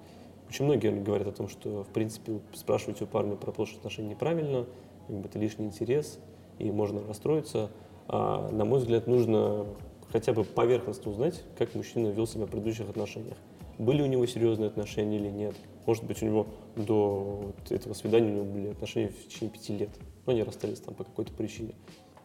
Очень 0.49 0.65
многие 0.65 0.91
говорят 0.91 1.27
о 1.27 1.31
том, 1.31 1.47
что, 1.47 1.83
в 1.83 1.89
принципе, 1.89 2.39
спрашивать 2.53 3.01
у 3.01 3.05
парня 3.05 3.35
про 3.35 3.51
прошлые 3.51 3.77
отношения 3.77 4.09
неправильно, 4.09 4.65
это 5.07 5.37
лишний 5.37 5.67
интерес, 5.67 6.19
и 6.57 6.71
можно 6.71 7.01
расстроиться. 7.07 7.69
А, 8.07 8.49
на 8.49 8.65
мой 8.65 8.79
взгляд, 8.79 9.05
нужно 9.05 9.67
хотя 10.11 10.33
бы 10.33 10.43
поверхностно 10.43 11.11
узнать, 11.11 11.43
как 11.57 11.75
мужчина 11.75 12.07
вел 12.07 12.25
себя 12.25 12.45
в 12.45 12.49
предыдущих 12.49 12.89
отношениях. 12.89 13.37
Были 13.77 14.01
у 14.01 14.07
него 14.07 14.25
серьезные 14.25 14.67
отношения 14.67 15.17
или 15.17 15.29
нет. 15.29 15.55
Может 15.85 16.03
быть, 16.03 16.21
у 16.23 16.25
него 16.25 16.47
до 16.75 17.53
вот 17.57 17.71
этого 17.71 17.93
свидания 17.93 18.31
у 18.31 18.35
него 18.35 18.45
были 18.45 18.67
отношения 18.69 19.09
в 19.09 19.27
течение 19.27 19.51
пяти 19.51 19.77
лет. 19.77 19.89
Но 20.25 20.33
они 20.33 20.43
расстались 20.43 20.79
там 20.79 20.95
по 20.95 21.03
какой-то 21.03 21.31
причине. 21.33 21.75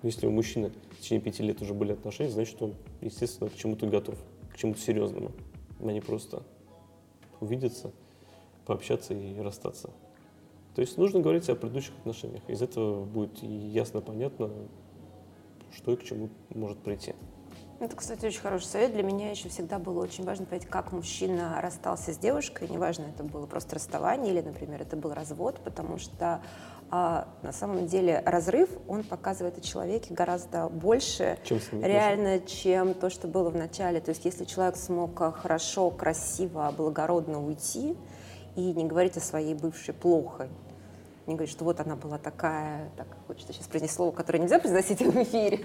Но 0.02 0.08
если 0.08 0.26
у 0.26 0.30
мужчины 0.30 0.72
в 0.92 1.00
течение 1.00 1.22
пяти 1.22 1.42
лет 1.42 1.60
уже 1.62 1.74
были 1.74 1.92
отношения, 1.92 2.30
значит, 2.30 2.60
он, 2.60 2.74
естественно, 3.02 3.50
к 3.50 3.54
чему-то 3.54 3.86
готов, 3.86 4.18
к 4.52 4.56
чему-то 4.56 4.80
серьезному. 4.80 5.30
А 5.80 5.92
не 5.92 6.00
просто 6.00 6.42
увидеться, 7.40 7.92
пообщаться 8.66 9.14
и 9.14 9.38
расстаться. 9.40 9.90
То 10.74 10.80
есть 10.80 10.98
нужно 10.98 11.20
говорить 11.20 11.48
о 11.48 11.54
предыдущих 11.54 11.94
отношениях. 11.98 12.42
Из 12.48 12.60
этого 12.60 13.04
будет 13.04 13.42
ясно 13.42 14.00
понятно, 14.00 14.50
что 15.72 15.92
и 15.92 15.96
к 15.96 16.02
чему 16.02 16.30
может 16.50 16.78
прийти. 16.78 17.14
Это, 17.80 17.96
кстати, 17.96 18.24
очень 18.24 18.40
хороший 18.40 18.66
совет. 18.66 18.92
Для 18.92 19.02
меня 19.02 19.30
еще 19.30 19.48
всегда 19.48 19.78
было 19.78 20.02
очень 20.02 20.24
важно 20.24 20.46
понять, 20.46 20.66
как 20.66 20.92
мужчина 20.92 21.60
расстался 21.60 22.12
с 22.12 22.18
девушкой. 22.18 22.68
Неважно, 22.68 23.04
это 23.04 23.24
было 23.24 23.46
просто 23.46 23.76
расставание 23.76 24.32
или, 24.32 24.40
например, 24.40 24.80
это 24.80 24.96
был 24.96 25.12
развод, 25.12 25.60
потому 25.62 25.98
что 25.98 26.40
а, 26.90 27.28
на 27.42 27.52
самом 27.52 27.86
деле 27.86 28.22
разрыв, 28.24 28.70
он 28.86 29.02
показывает 29.02 29.58
о 29.58 29.60
человеке 29.60 30.14
гораздо 30.14 30.68
больше 30.68 31.38
Чем 31.44 31.58
реально, 31.82 32.40
чем 32.40 32.94
то, 32.94 33.10
что 33.10 33.26
было 33.26 33.50
в 33.50 33.56
начале. 33.56 34.00
То 34.00 34.10
есть 34.10 34.24
если 34.24 34.44
человек 34.44 34.76
смог 34.76 35.20
а, 35.20 35.32
хорошо, 35.32 35.90
красиво, 35.90 36.72
благородно 36.76 37.44
уйти 37.44 37.96
и 38.56 38.72
не 38.72 38.84
говорить 38.84 39.16
о 39.16 39.20
своей 39.20 39.54
бывшей 39.54 39.94
плохо, 39.94 40.48
не 41.26 41.34
говорить, 41.34 41.52
что 41.52 41.64
вот 41.64 41.80
она 41.80 41.96
была 41.96 42.18
такая, 42.18 42.90
так 42.96 43.06
хочется 43.26 43.52
сейчас 43.52 43.66
произнести 43.66 43.96
слово, 43.96 44.12
которое 44.12 44.40
нельзя 44.40 44.58
произносить 44.58 45.00
в 45.00 45.22
эфире, 45.22 45.64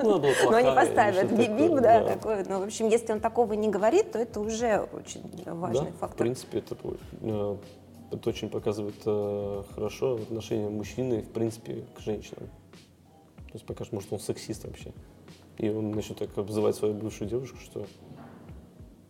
Ну, 0.00 0.18
но 0.50 0.56
они 0.56 0.74
поставят 0.74 1.28
такое, 1.30 1.80
да, 1.80 2.04
такое. 2.04 2.44
Но, 2.48 2.60
в 2.60 2.64
общем, 2.64 2.88
если 2.88 3.12
он 3.12 3.20
такого 3.20 3.52
не 3.52 3.68
говорит, 3.68 4.12
то 4.12 4.18
это 4.18 4.40
уже 4.40 4.88
очень 4.92 5.22
важный 5.46 5.90
да, 5.90 5.92
В 5.92 5.98
фактор. 5.98 6.18
принципе, 6.18 6.58
это, 6.58 6.76
э, 7.20 7.56
это 8.10 8.28
очень 8.28 8.50
показывает 8.50 9.00
э, 9.06 9.62
хорошо 9.74 10.16
отношение 10.16 10.68
мужчины, 10.68 11.22
в 11.22 11.30
принципе, 11.30 11.84
к 11.96 12.00
женщинам. 12.00 12.48
То 13.46 13.54
есть 13.54 13.66
покажет, 13.66 13.92
может, 13.92 14.12
он 14.12 14.18
сексист 14.18 14.64
вообще. 14.64 14.92
И 15.58 15.68
он 15.68 15.92
начнет 15.92 16.18
так 16.18 16.36
обзывать 16.36 16.74
свою 16.74 16.94
бывшую 16.94 17.30
девушку, 17.30 17.58
что 17.60 17.86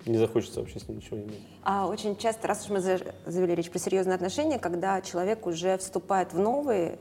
не 0.07 0.19
захочется 0.19 0.61
вообще 0.61 0.79
с 0.81 0.88
ней 0.88 0.97
ничего 0.97 1.19
иметь. 1.19 1.40
А 1.62 1.87
очень 1.87 2.17
часто, 2.17 2.49
раз 2.49 2.64
уж 2.64 2.71
мы 2.71 2.81
за- 2.81 3.01
завели 3.27 3.55
речь 3.55 3.71
про 3.71 3.79
серьезные 3.79 4.14
отношения, 4.17 4.59
когда 4.59 5.01
человек 5.01 5.47
уже 5.47 5.77
вступает 5.79 6.33
в 6.33 6.38
новые 6.38 6.99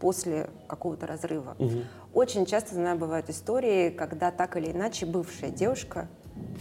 после 0.00 0.50
какого-то 0.68 1.06
разрыва. 1.06 1.56
Очень 2.12 2.46
часто, 2.46 2.74
знаю, 2.74 2.96
бывают 2.98 3.30
истории, 3.30 3.90
когда 3.90 4.30
так 4.30 4.56
или 4.56 4.70
иначе 4.70 5.06
бывшая 5.06 5.50
девушка 5.50 6.08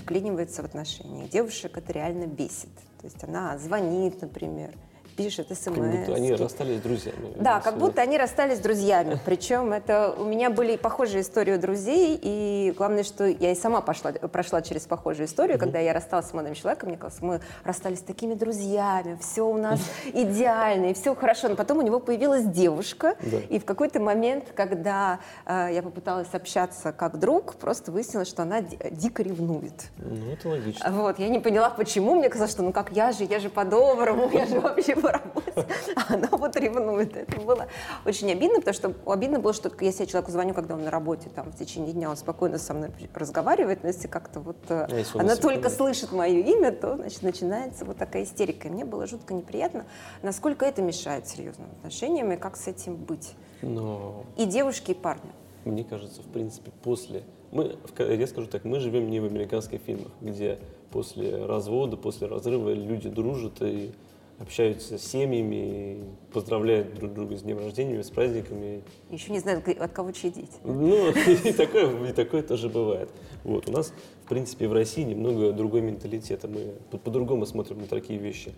вклинивается 0.02 0.62
в 0.62 0.66
отношения. 0.66 1.28
Девушек 1.28 1.78
это 1.78 1.92
реально 1.92 2.26
бесит. 2.28 2.70
То 3.00 3.06
есть 3.06 3.24
она 3.24 3.58
звонит, 3.58 4.22
например, 4.22 4.72
пишет 5.16 5.48
смс. 5.50 5.64
Как 5.66 5.76
будто 5.92 6.14
они 6.14 6.34
расстались 6.34 6.80
с 6.80 6.82
друзьями. 6.82 7.34
Да, 7.36 7.60
как 7.60 7.78
будто 7.78 8.02
они 8.02 8.18
расстались 8.18 8.58
с 8.58 8.62
друзьями. 8.62 9.20
Причем 9.26 9.74
это 9.74 10.14
у 10.18 10.26
меня 10.26 10.50
были 10.50 10.76
похожие 10.76 11.22
истории 11.22 11.54
у 11.56 11.60
друзей, 11.60 12.20
и 12.22 12.74
главное, 12.78 13.04
что 13.04 13.26
я 13.26 13.52
и 13.52 13.56
сама 13.56 13.82
пошла, 13.82 14.12
прошла 14.12 14.62
через 14.62 14.84
похожую 14.86 15.28
историю, 15.28 15.58
когда 15.60 15.80
я 15.80 15.94
рассталась 15.94 16.28
с 16.28 16.34
молодым 16.34 16.56
человеком, 16.56 16.90
мне 16.90 16.98
казалось, 16.98 17.22
мы 17.22 17.42
расстались 17.64 18.00
с 18.00 18.04
такими 18.04 18.34
друзьями, 18.34 19.18
все 19.22 19.48
у 19.48 19.58
нас 19.58 19.80
идеально, 20.14 20.88
и 20.88 20.94
все 20.94 21.16
хорошо. 21.16 21.50
Но 21.50 21.56
потом 21.56 21.80
у 21.80 21.82
него 21.82 22.00
появилась 22.00 22.44
девушка, 22.46 23.16
и 23.50 23.60
в 23.60 23.66
какой-то 23.66 24.00
момент, 24.00 24.46
когда 24.56 25.20
э, 25.46 25.70
я 25.74 25.82
попыталась 25.82 26.28
общаться 26.34 26.92
как 26.92 27.20
друг, 27.20 27.56
просто 27.56 27.92
выяснилось, 27.92 28.28
что 28.28 28.44
она 28.44 28.62
ди- 28.62 28.78
дико 28.92 29.24
ревнует. 29.24 29.74
Ну, 29.98 30.32
это 30.32 30.50
логично. 30.50 30.92
Вот, 30.92 31.20
я 31.20 31.30
не 31.30 31.40
поняла, 31.40 31.70
почему. 31.70 32.16
Мне 32.16 32.30
казалось, 32.30 32.52
что 32.52 32.64
ну 32.64 32.72
как 32.72 32.92
я 32.92 33.12
же, 33.12 33.24
я 33.24 33.40
же 33.40 33.50
по-доброму, 33.50 34.30
я 34.32 34.46
же 34.46 34.60
вообще 34.60 34.96
по 35.04 35.12
работе. 35.12 35.68
А 35.96 36.14
она 36.14 36.30
вот 36.32 36.56
ревнует. 36.56 37.16
Это 37.16 37.42
было 37.42 37.68
очень 38.06 38.32
обидно, 38.32 38.60
потому 38.60 38.74
что 38.74 38.94
обидно 39.06 39.40
было, 39.40 39.54
что 39.54 39.70
если 39.82 40.04
я 40.04 40.08
человеку 40.08 40.32
звоню, 40.32 40.54
когда 40.54 40.76
он 40.76 40.84
на 40.86 40.92
работе, 40.92 41.30
там, 41.30 41.52
в 41.52 41.58
течение 41.58 41.92
дня 41.92 42.10
он 42.10 42.16
спокойно 42.16 42.58
со 42.58 42.74
мной 42.74 42.92
разговаривает, 43.14 43.84
но 43.84 43.90
если 43.90 44.08
как-то 44.08 44.40
вот 44.40 44.58
э, 44.70 44.88
если 44.90 45.18
он 45.18 45.26
она 45.26 45.36
только 45.36 45.70
слышит 45.70 46.14
мое 46.14 46.40
имя, 46.40 46.72
то, 46.72 46.96
значит, 46.96 47.22
начинается 47.22 47.84
вот 47.84 47.98
такая 47.98 48.24
истерика. 48.24 48.70
И 48.70 48.72
мне 48.72 48.86
было 48.86 49.06
жутко 49.06 49.34
неприятно, 49.34 49.86
насколько 50.22 50.66
это 50.66 50.82
мешает 50.82 51.28
серьезным 51.28 51.68
отношениям 51.78 52.32
и 52.32 52.38
как 52.38 52.56
с 52.56 52.68
этим 52.68 52.96
быть. 52.96 53.34
Но 53.62 54.24
И 54.38 54.46
девушки, 54.46 54.92
и 54.92 54.94
парни. 54.94 55.32
Мне 55.66 55.84
кажется, 55.84 56.22
в 56.22 56.28
принципе, 56.28 56.72
после... 56.82 57.24
Мы, 57.52 57.78
я 58.00 58.28
скажу 58.28 58.48
так, 58.48 58.64
мы 58.64 58.80
живем 58.80 59.10
не 59.10 59.20
в 59.20 59.26
американских 59.26 59.82
фильмах, 59.82 60.12
где 60.22 60.60
после 60.92 61.46
развода, 61.46 61.98
после 61.98 62.28
разрыва 62.28 62.72
люди 62.72 63.10
дружат 63.10 63.62
и 63.62 63.92
общаются 64.40 64.98
с 64.98 65.04
семьями, 65.06 66.04
поздравляют 66.34 66.94
друг 66.96 67.14
друга 67.14 67.38
с 67.38 67.44
днем 67.44 67.60
рождения, 67.60 68.04
с 68.04 68.10
праздниками. 68.10 68.84
Еще 69.10 69.32
не 69.32 69.40
знаю, 69.40 69.64
от 69.80 69.92
кого 69.92 70.12
дети. 70.12 70.48
Ну, 70.64 71.10
и 71.44 71.54
такое, 71.54 72.10
и 72.10 72.14
такое 72.14 72.42
тоже 72.44 72.70
бывает. 72.70 73.10
Вот, 73.44 73.70
у 73.70 73.72
нас, 73.72 73.94
в 74.26 74.30
принципе, 74.30 74.68
в 74.68 74.74
России 74.74 75.04
немного 75.04 75.52
другой 75.54 75.82
менталитет, 75.82 76.44
и 76.46 76.48
мы 76.48 76.74
по- 76.92 76.98
по-другому 76.98 77.46
смотрим 77.46 77.80
на 77.80 77.88
такие 77.88 78.20
вещи. 78.20 78.54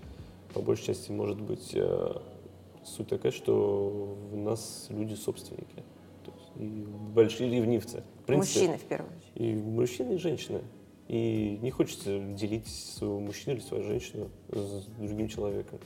По 0.54 0.62
большей 0.62 0.86
части, 0.88 1.12
может 1.12 1.40
быть, 1.42 1.72
э, 1.74 2.14
суть 2.84 3.08
такая, 3.08 3.32
что 3.32 4.18
у 4.32 4.38
нас 4.38 4.88
люди 4.90 5.14
собственники. 5.16 5.84
И 6.58 6.86
большие 7.14 7.50
ревнивцы. 7.50 8.04
В 8.24 8.26
принципе, 8.28 8.60
Мужчины 8.62 8.78
в 8.78 8.84
первую 8.84 9.12
очередь. 9.12 9.34
И 9.36 9.56
мужчины, 9.56 10.14
и 10.14 10.18
женщины. 10.18 10.62
И 11.08 11.60
не 11.62 11.72
хочется 11.72 12.20
делить 12.20 12.68
своего 12.68 13.20
мужчину 13.20 13.56
или 13.56 13.62
свою 13.62 13.84
женщину 13.84 14.30
с 14.50 14.86
другим 14.98 15.28
человеком. 15.28 15.80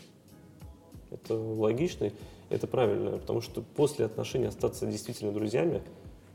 Это 1.12 1.36
логично, 1.36 2.12
это 2.49 2.67
правильно, 2.67 3.17
потому 3.17 3.41
что 3.41 3.62
после 3.62 4.05
отношений 4.05 4.45
остаться 4.45 4.86
действительно 4.86 5.32
друзьями, 5.32 5.82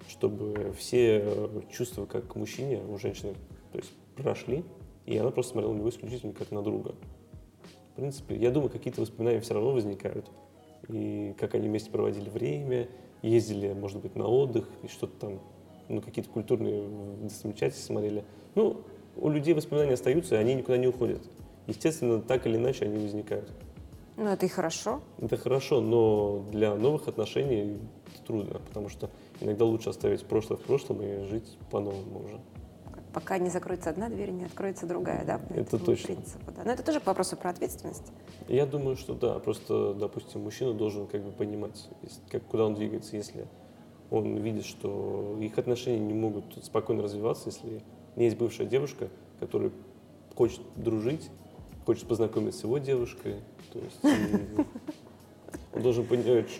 чтобы 0.09 0.75
все 0.77 1.49
чувства 1.73 2.07
как 2.07 2.29
к 2.29 2.37
мужчине 2.37 2.83
у 2.83 2.99
женщины 2.99 3.35
то 3.73 3.79
есть, 3.79 3.93
прошли, 4.17 4.65
и 5.07 5.17
она 5.17 5.31
просто 5.31 5.53
смотрела 5.53 5.73
на 5.73 5.79
него 5.79 5.89
исключительно 5.89 6.33
как 6.33 6.51
на 6.51 6.63
друга. 6.63 6.95
В 7.93 7.97
принципе, 7.97 8.37
я 8.37 8.51
думаю, 8.51 8.71
какие-то 8.71 9.01
воспоминания 9.01 9.41
все 9.41 9.55
равно 9.55 9.71
возникают. 9.71 10.31
И 10.89 11.35
как 11.39 11.55
они 11.55 11.69
вместе 11.69 11.91
проводили 11.91 12.29
время, 12.29 12.89
ездили, 13.23 13.73
может 13.73 14.01
быть, 14.01 14.17
на 14.17 14.27
отдых, 14.27 14.69
и 14.83 14.89
что-то 14.89 15.19
там, 15.19 15.41
ну, 15.89 16.01
какие-то 16.01 16.31
культурные 16.31 16.85
достопримечательности 17.23 17.87
смотрели. 17.87 18.25
Ну, 18.55 18.83
у 19.17 19.29
людей 19.31 19.55
воспоминания 19.55 19.95
остаются, 19.95 20.35
и 20.37 20.39
они 20.39 20.55
никуда 20.55 20.77
не 20.77 20.87
уходят. 20.87 21.23
Естественно, 21.67 22.21
так 22.21 22.47
или 22.47 22.57
иначе 22.57 22.85
они 22.85 22.99
возникают. 22.99 23.51
Ну, 24.17 24.27
это 24.27 24.47
и 24.47 24.49
хорошо. 24.49 25.01
Это 25.21 25.37
хорошо, 25.37 25.81
но 25.81 26.45
для 26.53 26.75
новых 26.75 27.09
отношений 27.09 27.79
это 28.07 28.27
трудно, 28.27 28.61
потому 28.61 28.89
что 28.89 29.11
Иногда 29.41 29.65
лучше 29.65 29.91
оставить 29.91 30.25
прошлое 30.25 30.59
в 30.59 30.63
прошлом 30.63 31.03
и 31.03 31.25
жить 31.29 31.59
по-новому 31.71 32.25
уже. 32.25 32.41
Пока 33.13 33.39
не 33.39 33.49
закроется 33.51 33.91
одна 33.91 34.09
дверь, 34.09 34.31
не 34.31 34.45
откроется 34.45 34.87
другая, 34.87 35.25
да? 35.25 35.39
по 35.39 35.53
Это 35.53 35.79
точно. 35.79 36.15
принципу, 36.15 36.51
да. 36.57 36.63
Но 36.65 36.73
это 36.73 36.83
тоже 36.83 36.99
к 37.01 37.07
вопросу 37.07 37.37
про 37.37 37.51
ответственность. 37.51 38.13
Я 38.49 38.67
думаю, 38.67 38.97
что 38.97 39.15
да, 39.15 39.39
просто, 39.39 39.95
допустим, 39.95 40.41
мужчина 40.43 40.73
должен 40.73 41.07
как 41.07 41.23
бы 41.23 41.31
понимать, 41.31 41.89
как, 42.31 42.43
куда 42.45 42.65
он 42.65 42.75
двигается, 42.75 43.17
если 43.17 43.47
он 44.15 44.37
видит, 44.39 44.65
что 44.65 45.37
их 45.41 45.59
отношения 45.59 45.99
не 45.99 46.15
могут 46.15 46.45
спокойно 46.63 47.03
развиваться, 47.03 47.51
если 47.51 47.83
есть 48.17 48.37
бывшая 48.37 48.67
девушка, 48.67 49.09
которая 49.41 49.71
хочет 50.35 50.61
дружить, 50.77 51.31
хочет 51.85 52.07
познакомиться 52.07 52.61
с 52.61 52.65
его 52.65 52.79
девушкой, 52.79 53.37
то 53.73 53.79
есть 53.79 54.05
м, 54.05 54.67
он 55.73 55.83
должен 55.83 56.07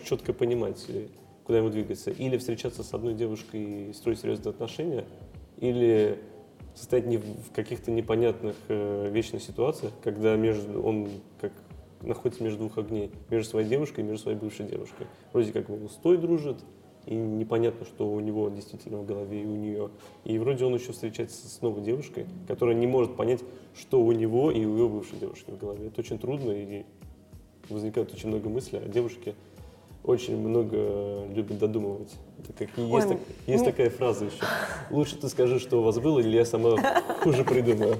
четко 0.05 0.33
понимать, 0.33 0.85
э, 0.89 1.07
куда 1.45 1.59
ему 1.59 1.69
двигаться. 1.69 2.11
Или 2.11 2.37
встречаться 2.37 2.83
с 2.83 2.93
одной 2.93 3.13
девушкой 3.13 3.89
и 3.89 3.93
строить 3.93 4.19
серьезные 4.19 4.51
отношения, 4.51 5.05
или 5.57 6.19
состоять 6.73 7.05
не 7.05 7.17
в 7.17 7.51
каких-то 7.53 7.91
непонятных 7.91 8.55
э, 8.67 9.09
вечных 9.09 9.41
ситуациях, 9.41 9.93
когда 10.03 10.35
между, 10.35 10.81
он 10.81 11.09
как 11.39 11.53
находится 12.01 12.43
между 12.43 12.59
двух 12.59 12.77
огней, 12.77 13.11
между 13.29 13.49
своей 13.49 13.67
девушкой 13.67 14.01
и 14.01 14.03
между 14.03 14.23
своей 14.23 14.37
бывшей 14.37 14.67
девушкой. 14.67 15.07
Вроде 15.31 15.51
как 15.53 15.69
он 15.69 15.89
с 15.89 15.93
той 15.93 16.17
дружит, 16.17 16.57
и 17.05 17.15
непонятно, 17.15 17.85
что 17.85 18.07
у 18.11 18.19
него 18.19 18.49
действительно 18.49 18.97
в 18.97 19.05
голове 19.05 19.43
и 19.43 19.45
у 19.45 19.55
нее. 19.55 19.89
И 20.23 20.37
вроде 20.39 20.65
он 20.65 20.73
еще 20.75 20.91
встречается 20.91 21.47
с 21.47 21.61
новой 21.61 21.81
девушкой, 21.83 22.25
которая 22.47 22.75
не 22.75 22.87
может 22.87 23.15
понять, 23.15 23.41
что 23.77 24.01
у 24.01 24.11
него 24.11 24.51
и 24.51 24.65
у 24.65 24.77
ее 24.77 24.87
бывшей 24.89 25.19
девушки 25.19 25.51
в 25.51 25.57
голове. 25.57 25.87
Это 25.87 26.01
очень 26.01 26.17
трудно, 26.17 26.51
и 26.51 26.83
возникает 27.69 28.13
очень 28.13 28.29
много 28.29 28.49
мыслей, 28.49 28.79
а 28.83 28.87
девушки 28.87 29.35
очень 30.03 30.37
много 30.37 31.25
любят 31.33 31.57
додумывать. 31.57 32.13
Это 32.39 32.53
как, 32.65 32.77
и 32.77 32.81
Ой, 32.81 32.91
есть, 32.91 33.07
так- 33.07 33.19
есть 33.47 33.63
мне- 33.63 33.71
такая 33.71 33.89
фраза 33.89 34.25
еще. 34.25 34.37
Лучше 34.91 35.17
ты 35.17 35.29
скажи, 35.29 35.59
что 35.59 35.79
у 35.79 35.83
вас 35.83 35.97
было, 35.99 36.19
или 36.19 36.35
я 36.37 36.45
сама 36.45 36.77
хуже 37.21 37.43
придумаю. 37.43 37.97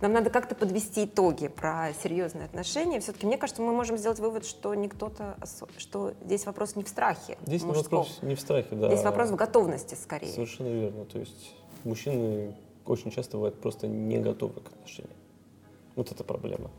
Нам 0.00 0.14
надо 0.14 0.30
как-то 0.30 0.54
подвести 0.54 1.04
итоги 1.04 1.48
про 1.48 1.90
серьезные 2.02 2.46
отношения. 2.46 3.00
Все-таки, 3.00 3.26
мне 3.26 3.36
кажется, 3.36 3.60
мы 3.60 3.72
можем 3.72 3.98
сделать 3.98 4.18
вывод, 4.18 4.46
что 4.46 4.74
никто-то, 4.74 5.36
что 5.76 6.14
здесь 6.24 6.46
вопрос 6.46 6.74
не 6.74 6.84
в 6.84 6.88
страхе 6.88 7.36
Здесь 7.44 7.62
мужском. 7.62 8.00
вопрос 8.00 8.18
не 8.22 8.34
в 8.34 8.40
страхе, 8.40 8.74
да. 8.74 8.88
Здесь 8.88 9.04
вопрос 9.04 9.30
в 9.30 9.36
готовности 9.36 9.94
скорее. 9.94 10.32
Совершенно 10.32 10.68
верно. 10.68 11.04
То 11.04 11.18
есть 11.18 11.54
мужчины 11.84 12.54
очень 12.86 13.10
часто 13.10 13.36
бывают 13.36 13.60
просто 13.60 13.88
не 13.88 14.18
готовы 14.18 14.60
к 14.60 14.68
отношениям. 14.68 15.16
Вот 15.96 16.10
это 16.10 16.24
проблема. 16.24 16.70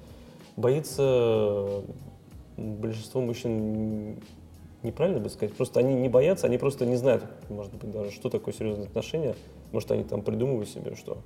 Боится 0.58 1.84
большинство 2.58 3.22
мужчин 3.22 4.20
неправильно 4.82 5.20
бы 5.20 5.30
сказать. 5.30 5.56
Просто 5.56 5.80
они 5.80 5.94
не 5.94 6.10
боятся, 6.10 6.48
они 6.48 6.58
просто 6.58 6.88
не 6.88 6.96
знают, 6.96 7.24
может 7.50 7.74
быть, 7.74 7.92
даже, 7.92 8.12
что 8.12 8.30
такое 8.30 8.54
серьезные 8.54 8.88
отношения. 8.88 9.36
Может, 9.72 9.92
они 9.92 10.04
там 10.04 10.24
придумывают 10.24 10.70
себе, 10.70 10.96
что 10.96 11.20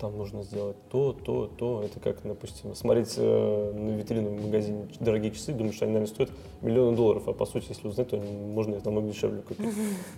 там 0.00 0.16
нужно 0.16 0.42
сделать 0.42 0.76
то, 0.88 1.12
то, 1.12 1.46
то. 1.46 1.82
Это 1.84 2.00
как, 2.00 2.22
допустим, 2.24 2.74
смотреть 2.74 3.14
э, 3.16 3.72
на 3.72 3.90
витрину 3.90 4.30
в 4.30 4.44
магазине 4.46 4.88
дорогие 4.98 5.30
часы, 5.30 5.52
думаешь, 5.52 5.76
что 5.76 5.84
они, 5.84 5.94
наверное, 5.94 6.12
стоят 6.12 6.30
миллионы 6.62 6.96
долларов, 6.96 7.28
а 7.28 7.32
по 7.32 7.44
сути, 7.44 7.66
если 7.68 7.86
узнать, 7.86 8.08
то 8.08 8.16
можно 8.16 8.76
их 8.76 8.84
намного 8.84 9.08
дешевле 9.08 9.42
купить. 9.42 9.68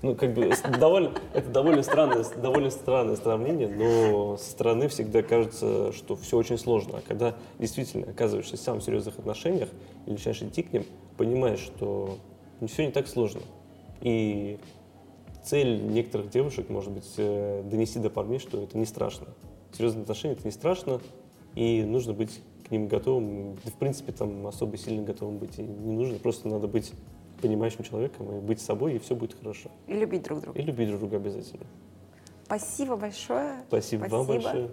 Ну, 0.03 0.14
как 0.14 0.35
бы, 0.35 0.53
довольно, 0.79 1.12
это 1.35 1.49
довольно 1.51 1.83
странное, 1.83 2.25
довольно 2.40 2.71
странное 2.71 3.16
сравнение, 3.16 3.68
но 3.68 4.37
со 4.37 4.51
стороны 4.51 4.88
всегда 4.88 5.23
кажется, 5.23 5.92
что 5.92 6.16
все 6.16 6.37
очень 6.37 6.59
сложно. 6.59 6.99
А 6.99 7.03
когда 7.07 7.35
действительно 7.59 8.11
оказываешься 8.11 8.57
сам 8.57 8.79
в 8.79 8.85
серьезных 8.85 9.18
отношениях 9.18 9.68
и 10.07 10.11
начинаешь 10.11 10.42
идти 10.42 10.62
к 10.62 10.73
ним, 10.73 10.85
понимаешь, 11.16 11.61
что 11.61 12.18
все 12.66 12.87
не 12.87 12.92
так 12.92 13.09
сложно. 13.09 13.42
И 14.01 14.59
цель 15.45 15.83
некоторых 15.83 16.31
девушек, 16.31 16.68
может 16.68 16.92
быть, 16.92 17.12
э, 17.16 17.62
донести 17.64 17.99
до 17.99 18.11
парней, 18.11 18.38
что 18.38 18.62
это 18.62 18.79
не 18.79 18.87
страшно. 18.87 19.29
Серьезные 19.73 20.03
отношения 20.03 20.35
это 20.35 20.45
не 20.45 20.53
страшно, 20.53 21.01
и 21.55 21.83
нужно 21.83 22.13
быть 22.13 22.41
к 22.67 22.71
ним 22.71 22.89
готовым. 22.89 23.57
Да, 23.65 23.71
в 23.71 23.75
принципе, 23.75 24.13
там 24.13 24.47
особо 24.47 24.77
сильно 24.77 25.03
готовым 25.03 25.39
быть 25.39 25.59
и 25.59 25.63
не 25.63 25.93
нужно. 25.93 26.19
Просто 26.19 26.49
надо 26.49 26.69
быть 26.69 26.93
понимающим 27.41 27.85
человеком 27.85 28.39
и 28.39 28.41
быть 28.41 28.61
собой, 28.61 28.95
и 28.95 28.99
все 28.99 29.15
будет 29.15 29.35
хорошо. 29.35 29.71
И 29.87 29.95
любить 29.95 30.23
друг 30.23 30.41
друга. 30.41 30.59
И 30.59 30.63
любить 30.63 30.89
друг 30.89 31.01
друга 31.01 31.17
обязательно. 31.17 31.67
Спасибо 32.45 32.97
большое. 32.97 33.65
Спасибо, 33.69 34.03
вам 34.03 34.25
Спасибо. 34.25 34.43
большое. 34.43 34.71